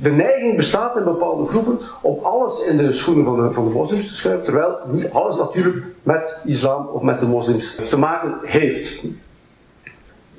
de 0.00 0.10
neiging 0.10 0.56
bestaat 0.56 0.96
in 0.96 1.04
bepaalde 1.04 1.48
groepen 1.48 1.78
om 2.00 2.18
alles 2.22 2.66
in 2.66 2.76
de 2.76 2.92
schoenen 2.92 3.24
van 3.24 3.42
de, 3.42 3.52
van 3.52 3.64
de 3.64 3.72
moslims 3.72 4.08
te 4.08 4.14
schuiven, 4.14 4.44
terwijl 4.44 4.78
niet 4.86 5.10
alles 5.10 5.36
natuurlijk 5.36 5.63
met 6.02 6.40
islam 6.44 6.86
of 6.86 7.02
met 7.02 7.20
de 7.20 7.26
moslims 7.26 7.74
te 7.74 7.98
maken 7.98 8.34
heeft. 8.42 9.04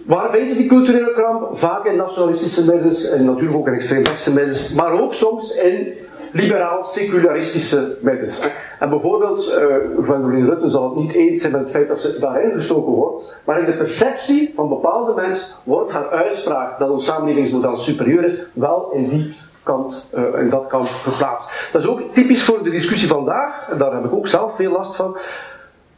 Waar 0.06 0.32
vind 0.32 0.52
je 0.52 0.58
die 0.58 0.68
culturele 0.68 1.12
kramp? 1.12 1.58
Vaak 1.58 1.86
in 1.86 1.96
nationalistische 1.96 2.66
middels 2.74 3.10
en 3.10 3.26
natuurlijk 3.26 3.56
ook 3.56 3.68
in 3.68 3.74
extreemrechtse 3.74 4.34
middels, 4.34 4.74
maar 4.74 4.92
ook 4.92 5.14
soms 5.14 5.56
in 5.56 5.94
liberaal-secularistische 6.32 7.98
middels. 8.02 8.42
En 8.80 8.90
bijvoorbeeld, 8.90 9.50
uh, 9.50 10.04
Gwendoline 10.04 10.46
Rutten 10.46 10.72
zal 10.72 10.84
het 10.84 10.96
niet 10.96 11.14
eens 11.14 11.42
zijn 11.42 11.52
met 11.52 11.62
het 11.62 11.72
feit 11.72 11.88
dat 11.88 12.00
ze 12.00 12.20
daarin 12.20 12.52
gestoken 12.52 12.92
wordt, 12.92 13.24
maar 13.44 13.60
in 13.60 13.66
de 13.66 13.78
perceptie 13.78 14.54
van 14.56 14.70
bepaalde 14.70 15.14
mensen 15.22 15.56
wordt 15.64 15.92
haar 15.92 16.10
uitspraak 16.10 16.80
dat 16.80 16.90
ons 16.90 17.06
samenlevingsmodel 17.06 17.78
superieur 17.78 18.24
is, 18.24 18.46
wel 18.54 18.90
in 18.94 19.10
die 19.10 19.36
kant, 19.66 20.10
in 20.40 20.50
dat 20.50 20.68
kant 20.68 20.90
geplaatst. 20.90 21.70
Dat 21.72 21.82
is 21.82 21.88
ook 21.88 22.02
typisch 22.14 22.44
voor 22.44 22.64
de 22.64 22.70
discussie 22.70 23.08
vandaag, 23.08 23.70
daar 23.78 23.94
heb 23.94 24.06
ik 24.06 24.14
ook 24.14 24.28
zelf 24.28 24.56
veel 24.56 24.72
last 24.72 24.96
van. 24.96 25.18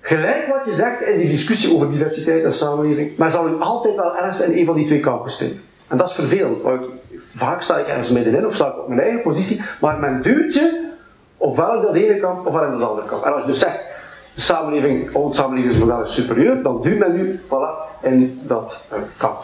Gelijk 0.01 0.47
wat 0.47 0.65
je 0.65 0.73
zegt 0.73 1.01
in 1.01 1.17
die 1.17 1.29
discussie 1.29 1.75
over 1.75 1.91
diversiteit 1.91 2.43
en 2.43 2.53
samenleving, 2.53 3.17
maar 3.17 3.31
zal 3.31 3.47
u 3.47 3.59
altijd 3.59 3.95
wel 3.95 4.15
ergens 4.15 4.41
in 4.41 4.57
een 4.57 4.65
van 4.65 4.75
die 4.75 4.85
twee 4.85 4.99
kampen 4.99 5.31
steken. 5.31 5.61
En 5.87 5.97
dat 5.97 6.09
is 6.09 6.15
vervelend, 6.15 6.61
want 6.61 6.85
vaak 7.27 7.61
sta 7.61 7.77
ik 7.77 7.87
ergens 7.87 8.09
middenin 8.09 8.45
of 8.45 8.55
sta 8.55 8.67
ik 8.67 8.77
op 8.77 8.87
mijn 8.87 9.01
eigen 9.01 9.21
positie, 9.21 9.61
maar 9.81 9.99
men 9.99 10.21
duwt 10.21 10.53
je 10.53 10.91
ofwel 11.37 11.75
in 11.75 11.81
dat 11.81 11.95
ene 11.95 12.19
kamp 12.19 12.47
ofwel 12.47 12.63
in 12.63 12.79
dat 12.79 12.89
andere 12.89 13.07
kamp. 13.07 13.25
En 13.25 13.33
als 13.33 13.41
je 13.41 13.47
dus 13.47 13.59
zegt, 13.59 13.95
de 14.33 14.41
samenleving, 14.41 15.15
ons 15.15 15.37
samenlevingsmodel 15.37 16.01
is 16.01 16.13
superieur, 16.13 16.63
dan 16.63 16.81
duwt 16.81 16.97
men 16.97 17.15
nu 17.15 17.39
voilà, 17.45 18.01
in 18.01 18.39
dat 18.43 18.85
uh, 18.93 18.99
kamp. 19.17 19.43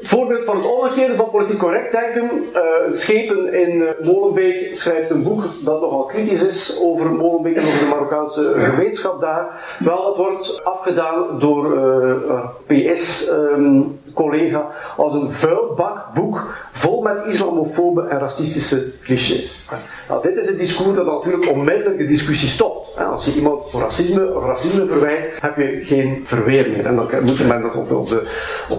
Voorbeeld 0.00 0.44
van 0.44 0.56
het 0.56 0.66
omgekeerde 0.66 1.16
van 1.16 1.30
politiek 1.30 1.58
correct 1.58 1.92
denken. 1.92 2.30
Uh, 2.54 2.60
Schepen 2.90 3.54
in 3.54 3.80
uh, 3.80 3.88
Molenbeek 4.02 4.76
schrijft 4.76 5.10
een 5.10 5.22
boek 5.22 5.44
dat 5.64 5.80
nogal 5.80 6.04
kritisch 6.04 6.42
is 6.42 6.80
over 6.82 7.10
Molenbeek 7.10 7.56
en 7.56 7.66
over 7.66 7.78
de 7.78 7.84
Marokkaanse 7.84 8.54
gemeenschap 8.58 9.20
daar. 9.20 9.76
Wel, 9.78 10.02
dat 10.04 10.16
wordt 10.16 10.60
afgedaan 10.64 11.38
door 11.38 11.74
uh, 11.74 12.48
PS-collega 12.66 14.60
um, 14.60 14.66
als 14.96 15.14
een 15.14 15.30
vuilbakboek 15.32 16.54
vol 16.72 17.02
met 17.02 17.24
islamofobe 17.26 18.06
en 18.06 18.18
racistische 18.18 18.92
clichés. 19.02 19.68
Nou, 20.08 20.22
dit 20.22 20.36
is 20.36 20.48
het 20.48 20.58
discours 20.58 20.96
dat 20.96 21.06
natuurlijk 21.06 21.50
onmiddellijk 21.50 21.98
de 21.98 22.06
discussie 22.06 22.48
stopt. 22.48 22.75
Als 22.96 23.24
je 23.24 23.34
iemand 23.34 23.70
voor 23.70 23.80
racisme 23.80 24.34
of 24.34 24.44
racisme 24.44 24.86
verwijt, 24.86 25.38
heb 25.40 25.56
je 25.56 25.80
geen 25.84 26.22
verweer 26.24 26.70
meer. 26.70 26.86
En 26.86 26.96
dan 26.96 27.08
moet 27.22 27.46
men 27.46 27.62
dat 27.62 27.74
op, 27.74 27.90
op, 27.90 28.08
de, 28.08 28.28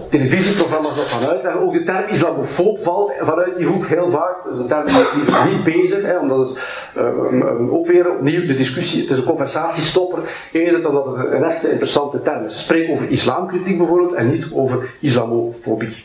televisieprogramma's 0.08 0.96
nog 0.96 1.10
gaan 1.10 1.30
uitleggen. 1.30 1.62
Ook 1.62 1.72
de 1.72 1.82
term 1.82 2.08
islamofoob 2.08 2.82
valt 2.82 3.12
vanuit 3.20 3.56
die 3.56 3.66
hoek 3.66 3.86
heel 3.86 4.10
vaak. 4.10 4.36
Dus 4.50 4.58
een 4.58 4.66
term 4.66 4.86
is 4.86 5.52
niet 5.54 5.64
bezig, 5.64 6.02
hè, 6.02 6.18
omdat 6.18 6.48
het 6.48 6.58
uh, 6.96 7.72
ook 7.72 7.86
weer 7.86 8.10
opnieuw 8.10 8.46
de 8.46 8.56
discussie, 8.56 9.00
het 9.00 9.10
is 9.10 9.18
een 9.18 9.24
conversatiestopper, 9.24 10.18
eerder 10.52 10.82
dan 10.82 10.94
dat 10.94 11.16
het 11.16 11.32
een 11.32 11.44
echte 11.44 11.70
interessante 11.70 12.22
term 12.22 12.44
is. 12.44 12.62
Spreek 12.62 12.90
over 12.90 13.10
islamkritiek 13.10 13.78
bijvoorbeeld 13.78 14.12
en 14.12 14.30
niet 14.30 14.46
over 14.52 14.94
islamofobie. 15.00 16.04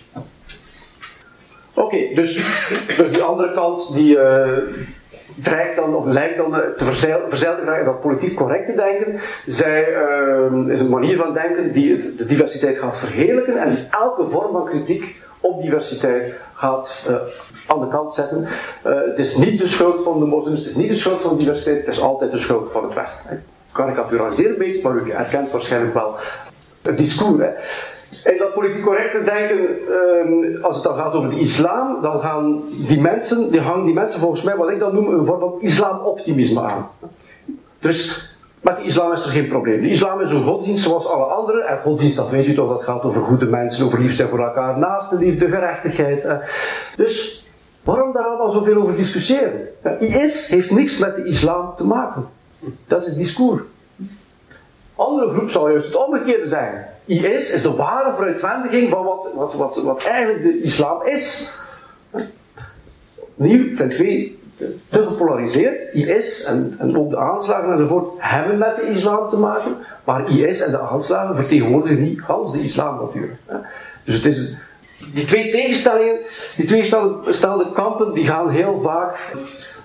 Oké, 1.74 1.98
dus, 2.16 2.36
dus 2.98 3.12
die 3.12 3.22
andere 3.22 3.52
kant 3.54 3.94
die 3.94 4.16
uh, 4.16 4.58
dreigt 5.36 5.76
dan, 5.76 5.96
of 5.96 6.06
lijkt 6.06 6.38
dan 6.38 6.52
te 6.52 6.86
verzeild 6.86 7.30
te 7.30 7.62
krijgen 7.64 7.86
dat 7.86 8.02
politiek 8.02 8.36
correcte 8.36 8.76
denken. 8.76 9.20
Zij 9.46 9.88
uh, 9.90 10.68
is 10.68 10.82
een 10.82 10.90
manier 10.90 11.18
van 11.18 11.34
denken 11.34 11.72
die 11.72 12.16
de 12.16 12.26
diversiteit 12.26 12.78
gaat 12.78 12.98
verheerlijken 12.98 13.58
en 13.58 13.88
elke 13.92 14.30
vorm 14.30 14.52
van 14.52 14.66
kritiek 14.66 15.22
op 15.40 15.62
diversiteit 15.62 16.36
gaat 16.54 17.06
uh, 17.10 17.16
aan 17.68 17.80
de 17.80 17.88
kant 17.88 18.14
zetten. 18.14 18.42
Uh, 18.42 18.94
het 19.06 19.20
is 19.20 19.36
niet 19.36 19.60
de 19.60 19.68
schuld 19.68 20.04
van 20.04 20.20
de 20.20 20.26
moslims, 20.26 20.60
het 20.60 20.70
is 20.70 20.76
niet 20.76 20.90
de 20.90 20.96
schuld 20.96 21.22
van 21.22 21.32
de 21.32 21.38
diversiteit, 21.38 21.86
het 21.86 21.96
is 21.96 22.02
altijd 22.02 22.32
de 22.32 22.38
schuld 22.38 22.72
van 22.72 22.84
het 22.84 22.94
Westen. 22.94 23.32
Ik 23.32 23.40
karikaturiseer 23.72 24.50
een 24.50 24.58
beetje, 24.58 24.82
maar 24.82 24.96
u 24.96 25.12
herkent 25.12 25.52
waarschijnlijk 25.52 25.94
wel 25.94 26.16
het 26.82 26.98
discours. 26.98 27.42
Hè. 27.42 27.50
En 28.24 28.38
dat 28.38 28.54
politiek 28.54 28.84
correcte 28.84 29.24
denken, 29.24 29.60
um, 29.92 30.64
als 30.64 30.76
het 30.76 30.86
dan 30.86 30.96
gaat 30.96 31.14
over 31.14 31.30
de 31.30 31.40
islam, 31.40 32.02
dan 32.02 32.20
gaan 32.20 32.62
die 32.88 33.02
mensen, 33.02 33.52
die 33.52 33.62
hangen 33.62 33.86
die 33.86 33.94
mensen 33.94 34.20
volgens 34.20 34.44
mij, 34.44 34.56
wat 34.56 34.70
ik 34.70 34.80
dan 34.80 34.94
noem, 34.94 35.08
een 35.08 35.26
vorm 35.26 35.40
van 35.40 35.56
islamoptimisme 35.60 36.62
aan. 36.62 36.88
Dus 37.80 38.32
met 38.62 38.78
de 38.78 38.84
islam 38.84 39.12
is 39.12 39.26
er 39.26 39.32
geen 39.32 39.48
probleem. 39.48 39.82
De 39.82 39.90
islam 39.90 40.22
is 40.22 40.32
een 40.32 40.44
godsdienst 40.44 40.84
zoals 40.84 41.08
alle 41.08 41.24
andere. 41.24 41.62
En 41.62 41.82
godsdienst, 41.82 42.18
dat 42.18 42.30
weet 42.30 42.48
u 42.48 42.54
toch, 42.54 42.70
dat 42.70 42.84
gaat 42.84 43.04
over 43.04 43.22
goede 43.22 43.46
mensen, 43.46 43.86
over 43.86 44.00
liefde 44.00 44.28
voor 44.28 44.44
elkaar, 44.44 44.80
naaste 44.80 45.18
liefde, 45.18 45.50
gerechtigheid. 45.50 46.28
Dus 46.96 47.46
waarom 47.84 48.14
daar 48.14 48.24
allemaal 48.24 48.52
zoveel 48.52 48.82
over 48.82 48.96
discussiëren? 48.96 49.70
IS 50.00 50.48
heeft 50.50 50.72
niks 50.72 50.98
met 50.98 51.16
de 51.16 51.26
islam 51.26 51.74
te 51.76 51.86
maken. 51.86 52.26
Dat 52.88 53.02
is 53.02 53.08
het 53.08 53.18
discours. 53.18 53.62
Andere 54.96 55.34
groep 55.34 55.50
zou 55.50 55.70
juist 55.70 55.86
het 55.86 55.96
omgekeerde 55.96 56.48
zijn. 56.48 56.86
IS 57.06 57.54
is 57.54 57.62
de 57.62 57.76
ware 57.76 58.16
veruitwendiging 58.16 58.90
van 58.90 59.06
wat, 59.06 59.32
wat, 59.36 59.54
wat, 59.54 59.82
wat 59.84 60.04
eigenlijk 60.04 60.44
de 60.44 60.62
islam 60.62 61.06
is. 61.06 61.58
Opnieuw, 63.16 63.68
het 63.68 63.78
zijn 63.78 63.90
twee 63.90 64.40
te 64.90 65.06
gepolariseerd. 65.06 65.94
IS 65.94 66.44
en, 66.44 66.76
en 66.80 66.98
ook 66.98 67.10
de 67.10 67.18
aanslagen 67.18 67.72
enzovoort 67.72 68.12
hebben 68.18 68.58
met 68.58 68.76
de 68.76 68.82
islam 68.82 69.30
te 69.30 69.38
maken, 69.38 69.76
maar 70.04 70.30
IS 70.30 70.62
en 70.62 70.72
de 70.72 70.80
aanslagen 70.80 71.38
vertegenwoordigen 71.38 72.02
niet 72.02 72.22
gans 72.22 72.52
de 72.52 72.64
islam 72.64 73.00
natuurlijk. 73.00 73.40
Dus 74.06 74.16
het 74.16 74.26
is, 74.26 74.56
die 75.14 75.26
twee 75.26 75.52
tegenstellingen, 75.52 76.20
die 76.56 76.66
twee 76.66 76.84
stelde 77.28 77.72
kampen, 77.74 78.14
die 78.14 78.28
gaan 78.28 78.50
heel 78.50 78.82
vaak 78.82 79.34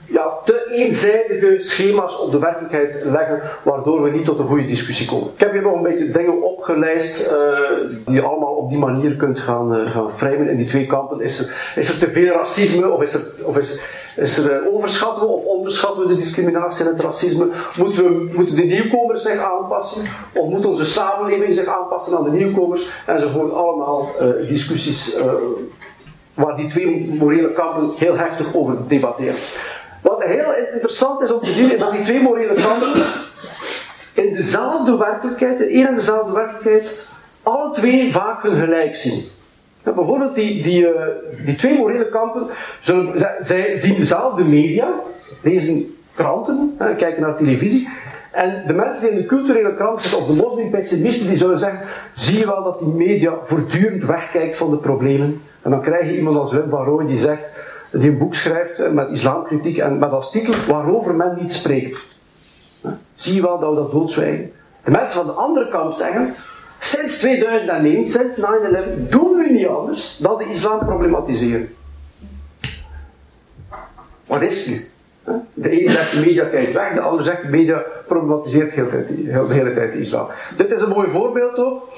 ja, 0.08 0.38
te 0.44 0.66
eenzijdige 0.70 1.54
schema's 1.58 2.20
op 2.20 2.30
de 2.30 2.38
werkelijkheid 2.38 3.04
leggen, 3.04 3.40
waardoor 3.62 4.02
we 4.02 4.10
niet 4.10 4.24
tot 4.24 4.38
een 4.38 4.46
goede 4.46 4.66
discussie 4.66 5.08
komen. 5.08 5.28
Ik 5.34 5.40
heb 5.40 5.52
hier 5.52 5.62
nog 5.62 5.74
een 5.74 5.82
beetje 5.82 6.10
dingen 6.10 6.42
opgelijst, 6.42 7.32
uh, 7.32 7.58
die 8.04 8.14
je 8.14 8.22
allemaal 8.22 8.54
op 8.54 8.68
die 8.68 8.78
manier 8.78 9.16
kunt 9.16 9.40
gaan, 9.40 9.76
uh, 9.76 9.90
gaan 9.90 10.12
framen 10.12 10.48
in 10.48 10.56
die 10.56 10.66
twee 10.66 10.86
kampen. 10.86 11.20
Is 11.20 11.38
er, 11.38 11.72
is 11.76 11.88
er 11.88 11.98
te 11.98 12.10
veel 12.10 12.34
racisme, 12.34 12.90
of 12.90 13.02
is 13.02 13.14
er, 13.14 13.46
of 13.46 13.58
is, 13.58 13.82
is 14.16 14.38
er 14.38 14.62
uh, 14.62 14.74
overschatten 14.74 15.22
we 15.22 15.28
of 15.28 15.44
onderschatten 15.44 16.02
we 16.02 16.08
de 16.08 16.20
discriminatie 16.20 16.84
en 16.84 16.92
het 16.92 17.02
racisme? 17.02 17.46
Moeten, 17.76 18.04
we, 18.04 18.30
moeten 18.34 18.56
de 18.56 18.64
nieuwkomers 18.64 19.22
zich 19.22 19.38
aanpassen, 19.38 20.02
of 20.34 20.48
moet 20.48 20.66
onze 20.66 20.86
samenleving 20.86 21.54
zich 21.54 21.66
aanpassen 21.66 22.16
aan 22.16 22.24
de 22.24 22.30
nieuwkomers? 22.30 22.90
Enzovoort, 23.06 23.52
allemaal 23.52 24.10
discussies 24.48 25.16
waar 26.34 26.56
die 26.56 26.68
twee 26.68 27.14
morele 27.18 27.52
kampen 27.52 27.90
heel 27.96 28.16
heftig 28.16 28.54
over 28.54 28.76
debatteren. 28.88 29.34
Wat 30.02 30.22
heel 30.22 30.54
interessant 30.72 31.22
is 31.22 31.32
om 31.32 31.40
te 31.40 31.52
zien, 31.52 31.72
is 31.72 31.80
dat 31.80 31.92
die 31.92 32.02
twee 32.02 32.20
morele 32.20 32.54
kampen 32.54 33.02
in 34.14 34.34
dezelfde 34.34 34.96
werkelijkheid, 34.96 35.60
in 35.60 35.68
één 35.68 35.86
en 35.86 35.94
dezelfde 35.94 36.32
werkelijkheid, 36.32 37.00
alle 37.42 37.74
twee 37.74 38.12
vaak 38.12 38.42
hun 38.42 38.56
gelijk 38.56 38.96
zien. 38.96 39.22
Bijvoorbeeld 39.82 40.34
die, 40.34 40.62
die, 40.62 40.82
uh, 40.82 41.00
die 41.44 41.56
twee 41.56 41.78
morele 41.78 42.08
kampen, 42.08 42.46
zij 43.40 43.76
zien 43.76 43.94
dezelfde 43.96 44.44
media, 44.44 44.92
lezen 45.42 45.96
kranten, 46.14 46.74
hè, 46.78 46.94
kijken 46.94 47.22
naar 47.22 47.36
televisie, 47.36 47.88
en 48.32 48.64
de 48.66 48.72
mensen 48.72 49.08
die 49.08 49.16
in 49.16 49.22
de 49.22 49.28
culturele 49.28 49.74
krant 49.74 50.02
zitten, 50.02 50.18
of 50.20 50.26
de 50.26 50.32
moslimpessimisten, 50.32 51.28
die 51.28 51.38
zullen 51.38 51.58
zeggen, 51.58 51.80
zie 52.14 52.38
je 52.38 52.46
wel 52.46 52.64
dat 52.64 52.78
die 52.78 52.88
media 52.88 53.34
voortdurend 53.42 54.04
wegkijkt 54.04 54.56
van 54.56 54.70
de 54.70 54.76
problemen. 54.76 55.42
En 55.62 55.70
dan 55.70 55.82
krijg 55.82 56.06
je 56.06 56.16
iemand 56.16 56.36
als 56.36 56.52
Wim 56.52 56.68
van 56.68 56.84
Rooij 56.84 57.06
die 57.06 57.18
zegt, 57.18 57.52
die 57.90 58.10
een 58.10 58.18
boek 58.18 58.34
schrijft 58.34 58.92
met 58.92 59.08
islamkritiek 59.10 59.78
en 59.78 59.98
met 59.98 60.10
als 60.10 60.30
titel 60.30 60.54
waarover 60.66 61.14
men 61.14 61.36
niet 61.40 61.52
spreekt. 61.52 62.06
Zie 63.14 63.34
je 63.34 63.42
wel 63.42 63.58
dat 63.58 63.70
we 63.70 63.76
dat 63.76 63.92
doodzwijgen? 63.92 64.52
De 64.84 64.90
mensen 64.90 65.24
van 65.24 65.26
de 65.26 65.40
andere 65.40 65.68
kant 65.68 65.96
zeggen, 65.96 66.34
Sinds 66.78 67.18
2001, 67.18 68.04
sinds 68.04 68.40
9-11, 68.40 69.08
doen 69.08 69.36
we 69.36 69.48
niet 69.50 69.66
anders 69.66 70.16
dan 70.16 70.38
de 70.38 70.44
islam 70.44 70.78
problematiseren. 70.78 71.74
Wat 74.26 74.42
is 74.42 74.66
nu? 74.66 74.80
De 75.54 75.70
ene 75.70 75.90
zegt 75.90 76.12
de 76.12 76.20
media 76.20 76.44
kijkt 76.44 76.72
weg, 76.72 76.92
de 76.92 77.00
ander 77.00 77.24
zegt 77.24 77.42
de 77.42 77.48
media 77.48 77.82
problematiseert 78.06 78.74
de 78.74 79.44
hele 79.48 79.72
tijd 79.72 79.92
de 79.92 80.00
islam. 80.00 80.26
Dit 80.56 80.72
is 80.72 80.82
een 80.82 80.88
mooi 80.88 81.10
voorbeeld 81.10 81.56
ook. 81.56 81.88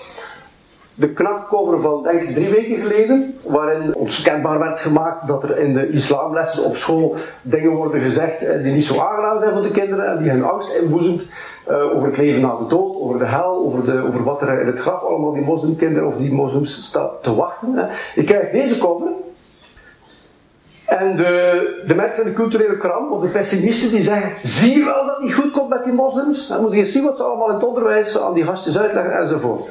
De 1.00 1.12
knakcover 1.12 1.80
van 1.80 2.02
denk 2.02 2.24
drie 2.24 2.48
weken 2.48 2.76
geleden, 2.76 3.34
waarin 3.48 3.94
ons 3.94 4.22
kenbaar 4.22 4.58
werd 4.58 4.80
gemaakt 4.80 5.26
dat 5.28 5.44
er 5.44 5.58
in 5.58 5.74
de 5.74 5.88
islamlessen 5.88 6.64
op 6.64 6.76
school 6.76 7.14
dingen 7.42 7.70
worden 7.70 8.00
gezegd 8.00 8.44
eh, 8.44 8.62
die 8.62 8.72
niet 8.72 8.84
zo 8.84 9.00
aangenaam 9.00 9.40
zijn 9.40 9.52
voor 9.52 9.62
de 9.62 9.70
kinderen 9.70 10.06
en 10.06 10.22
die 10.22 10.30
hun 10.30 10.44
angst 10.44 10.74
inboezemt 10.74 11.22
uh, 11.68 11.96
over 11.96 12.08
het 12.08 12.16
leven 12.16 12.40
na 12.40 12.56
de 12.56 12.66
dood, 12.66 12.96
over 12.96 13.18
de 13.18 13.24
hel, 13.24 13.64
over, 13.64 13.84
de, 13.84 14.06
over 14.06 14.24
wat 14.24 14.42
er 14.42 14.60
in 14.60 14.66
het 14.66 14.80
graf 14.80 15.02
allemaal 15.02 15.32
die 15.32 15.44
moslimkinderen 15.44 16.08
of 16.08 16.16
die 16.16 16.32
moslims 16.32 16.84
staat 16.84 17.22
te 17.22 17.34
wachten. 17.34 17.74
Hè. 17.74 17.86
Ik 18.14 18.26
krijg 18.26 18.50
deze 18.50 18.78
cover 18.78 19.08
en 20.98 21.16
de, 21.16 21.82
de 21.86 21.94
mensen 21.94 22.24
in 22.24 22.30
de 22.30 22.36
culturele 22.36 22.76
kram, 22.76 23.12
of 23.12 23.22
de 23.22 23.28
pessimisten, 23.28 23.90
die 23.90 24.02
zeggen: 24.02 24.32
Zie 24.42 24.78
je 24.78 24.84
wel 24.84 25.06
dat 25.06 25.14
het 25.14 25.24
niet 25.24 25.34
goed 25.34 25.50
komt 25.50 25.68
met 25.68 25.84
die 25.84 25.92
moslims? 25.92 26.48
Dan 26.48 26.60
moet 26.60 26.74
je 26.74 26.84
zien 26.84 27.04
wat 27.04 27.16
ze 27.16 27.22
allemaal 27.22 27.48
in 27.48 27.54
het 27.54 27.64
onderwijs 27.64 28.20
aan 28.20 28.34
die 28.34 28.44
gastjes 28.44 28.78
uitleggen 28.78 29.18
enzovoort. 29.18 29.70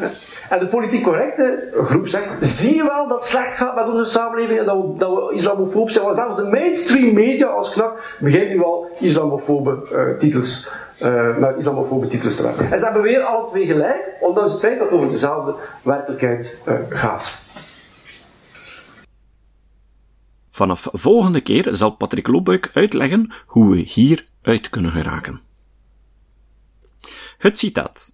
En 0.50 0.60
de 0.60 0.68
politiek 0.68 1.04
correcte 1.04 1.74
groep 1.84 2.08
zegt: 2.08 2.28
Zie 2.42 2.76
je 2.76 2.84
wel 2.84 3.08
dat 3.08 3.18
het 3.18 3.26
slecht 3.26 3.56
gaat 3.58 3.76
met 3.76 3.90
onze 3.90 4.06
samenleving 4.06 4.60
en 4.60 4.66
dat 4.66 4.76
we, 4.76 4.94
dat 4.98 5.10
we 5.12 5.34
islamofoob 5.34 5.90
zijn? 5.90 6.16
Zelfs 6.16 6.36
de 6.36 6.44
mainstream 6.44 7.14
media 7.14 7.48
als 7.48 7.74
knak 7.74 8.18
begint 8.20 8.50
nu 8.50 8.64
al 8.64 8.90
islamofobe 9.00 9.78
uh, 9.94 10.20
titels. 10.20 10.72
Uh, 11.04 11.38
met 11.38 11.58
islamofobe 11.58 12.08
titels 12.08 12.36
te 12.36 12.44
werken. 12.44 12.72
En 12.72 12.80
ze 12.80 12.86
hebben 12.86 13.04
weer 13.04 13.22
alle 13.22 13.50
twee 13.50 13.66
gelijk, 13.66 14.18
ondanks 14.20 14.52
het 14.52 14.60
feit 14.60 14.80
dat 14.80 14.90
het 14.90 14.98
over 14.98 15.12
dezelfde 15.12 15.56
werkelijkheid 15.82 16.62
uh, 16.68 16.74
gaat. 16.90 17.32
Vanaf 20.60 20.88
volgende 20.92 21.42
keer 21.42 21.68
zal 21.72 21.90
Patrick 21.90 22.28
Lobbuik 22.28 22.72
uitleggen 22.74 23.32
hoe 23.46 23.70
we 23.72 23.78
hier 23.78 24.28
uit 24.42 24.70
kunnen 24.70 24.92
geraken. 24.92 25.42
Het 27.38 27.58
citaat. 27.58 28.14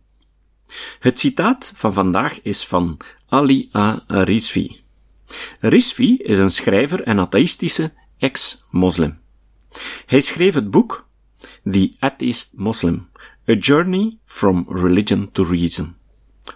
Het 1.00 1.20
citaat 1.20 1.72
van 1.76 1.94
vandaag 1.94 2.42
is 2.42 2.68
van 2.68 2.98
Ali 3.30 3.70
A. 3.76 4.04
Rizvi. 4.08 4.84
Rizvi 5.60 6.16
is 6.18 6.38
een 6.38 6.52
schrijver 6.52 7.04
en 7.04 7.20
atheïstische 7.20 7.94
ex-moslim. 8.18 9.20
Hij 10.06 10.22
schreef 10.22 10.54
het 10.54 10.72
boek 10.72 11.08
The 11.72 11.94
Atheist 12.00 12.54
Muslim, 12.58 13.10
A 13.50 13.54
Journey 13.54 14.18
from 14.24 14.66
Religion 14.70 15.32
to 15.32 15.44
Reason. 15.44 15.96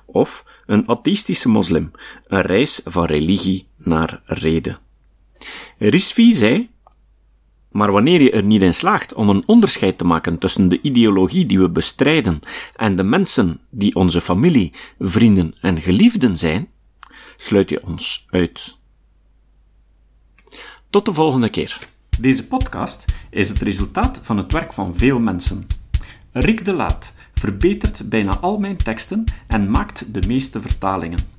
Of 0.05 0.45
een 0.65 0.87
atheïstische 0.87 1.49
moslim, 1.49 1.91
een 2.27 2.41
reis 2.41 2.81
van 2.83 3.05
religie 3.05 3.67
naar 3.77 4.21
reden. 4.25 4.87
Risvi 5.77 6.33
zei, 6.33 6.69
maar 7.71 7.91
wanneer 7.91 8.21
je 8.21 8.31
er 8.31 8.43
niet 8.43 8.61
in 8.61 8.73
slaagt 8.73 9.13
om 9.13 9.29
een 9.29 9.43
onderscheid 9.45 9.97
te 9.97 10.05
maken 10.05 10.37
tussen 10.37 10.69
de 10.69 10.81
ideologie 10.81 11.45
die 11.45 11.59
we 11.59 11.69
bestrijden 11.69 12.39
en 12.75 12.95
de 12.95 13.03
mensen 13.03 13.59
die 13.69 13.95
onze 13.95 14.21
familie, 14.21 14.73
vrienden 14.99 15.53
en 15.61 15.81
geliefden 15.81 16.37
zijn, 16.37 16.67
sluit 17.35 17.69
je 17.69 17.85
ons 17.85 18.25
uit. 18.29 18.77
Tot 20.89 21.05
de 21.05 21.13
volgende 21.13 21.49
keer. 21.49 21.79
Deze 22.19 22.47
podcast 22.47 23.05
is 23.29 23.49
het 23.49 23.61
resultaat 23.61 24.19
van 24.21 24.37
het 24.37 24.51
werk 24.51 24.73
van 24.73 24.95
veel 24.95 25.19
mensen. 25.19 25.67
Rick 26.31 26.65
de 26.65 26.73
Laat 26.73 27.13
verbetert 27.33 28.09
bijna 28.09 28.37
al 28.37 28.57
mijn 28.57 28.77
teksten 28.77 29.23
en 29.47 29.71
maakt 29.71 30.13
de 30.13 30.27
meeste 30.27 30.61
vertalingen. 30.61 31.38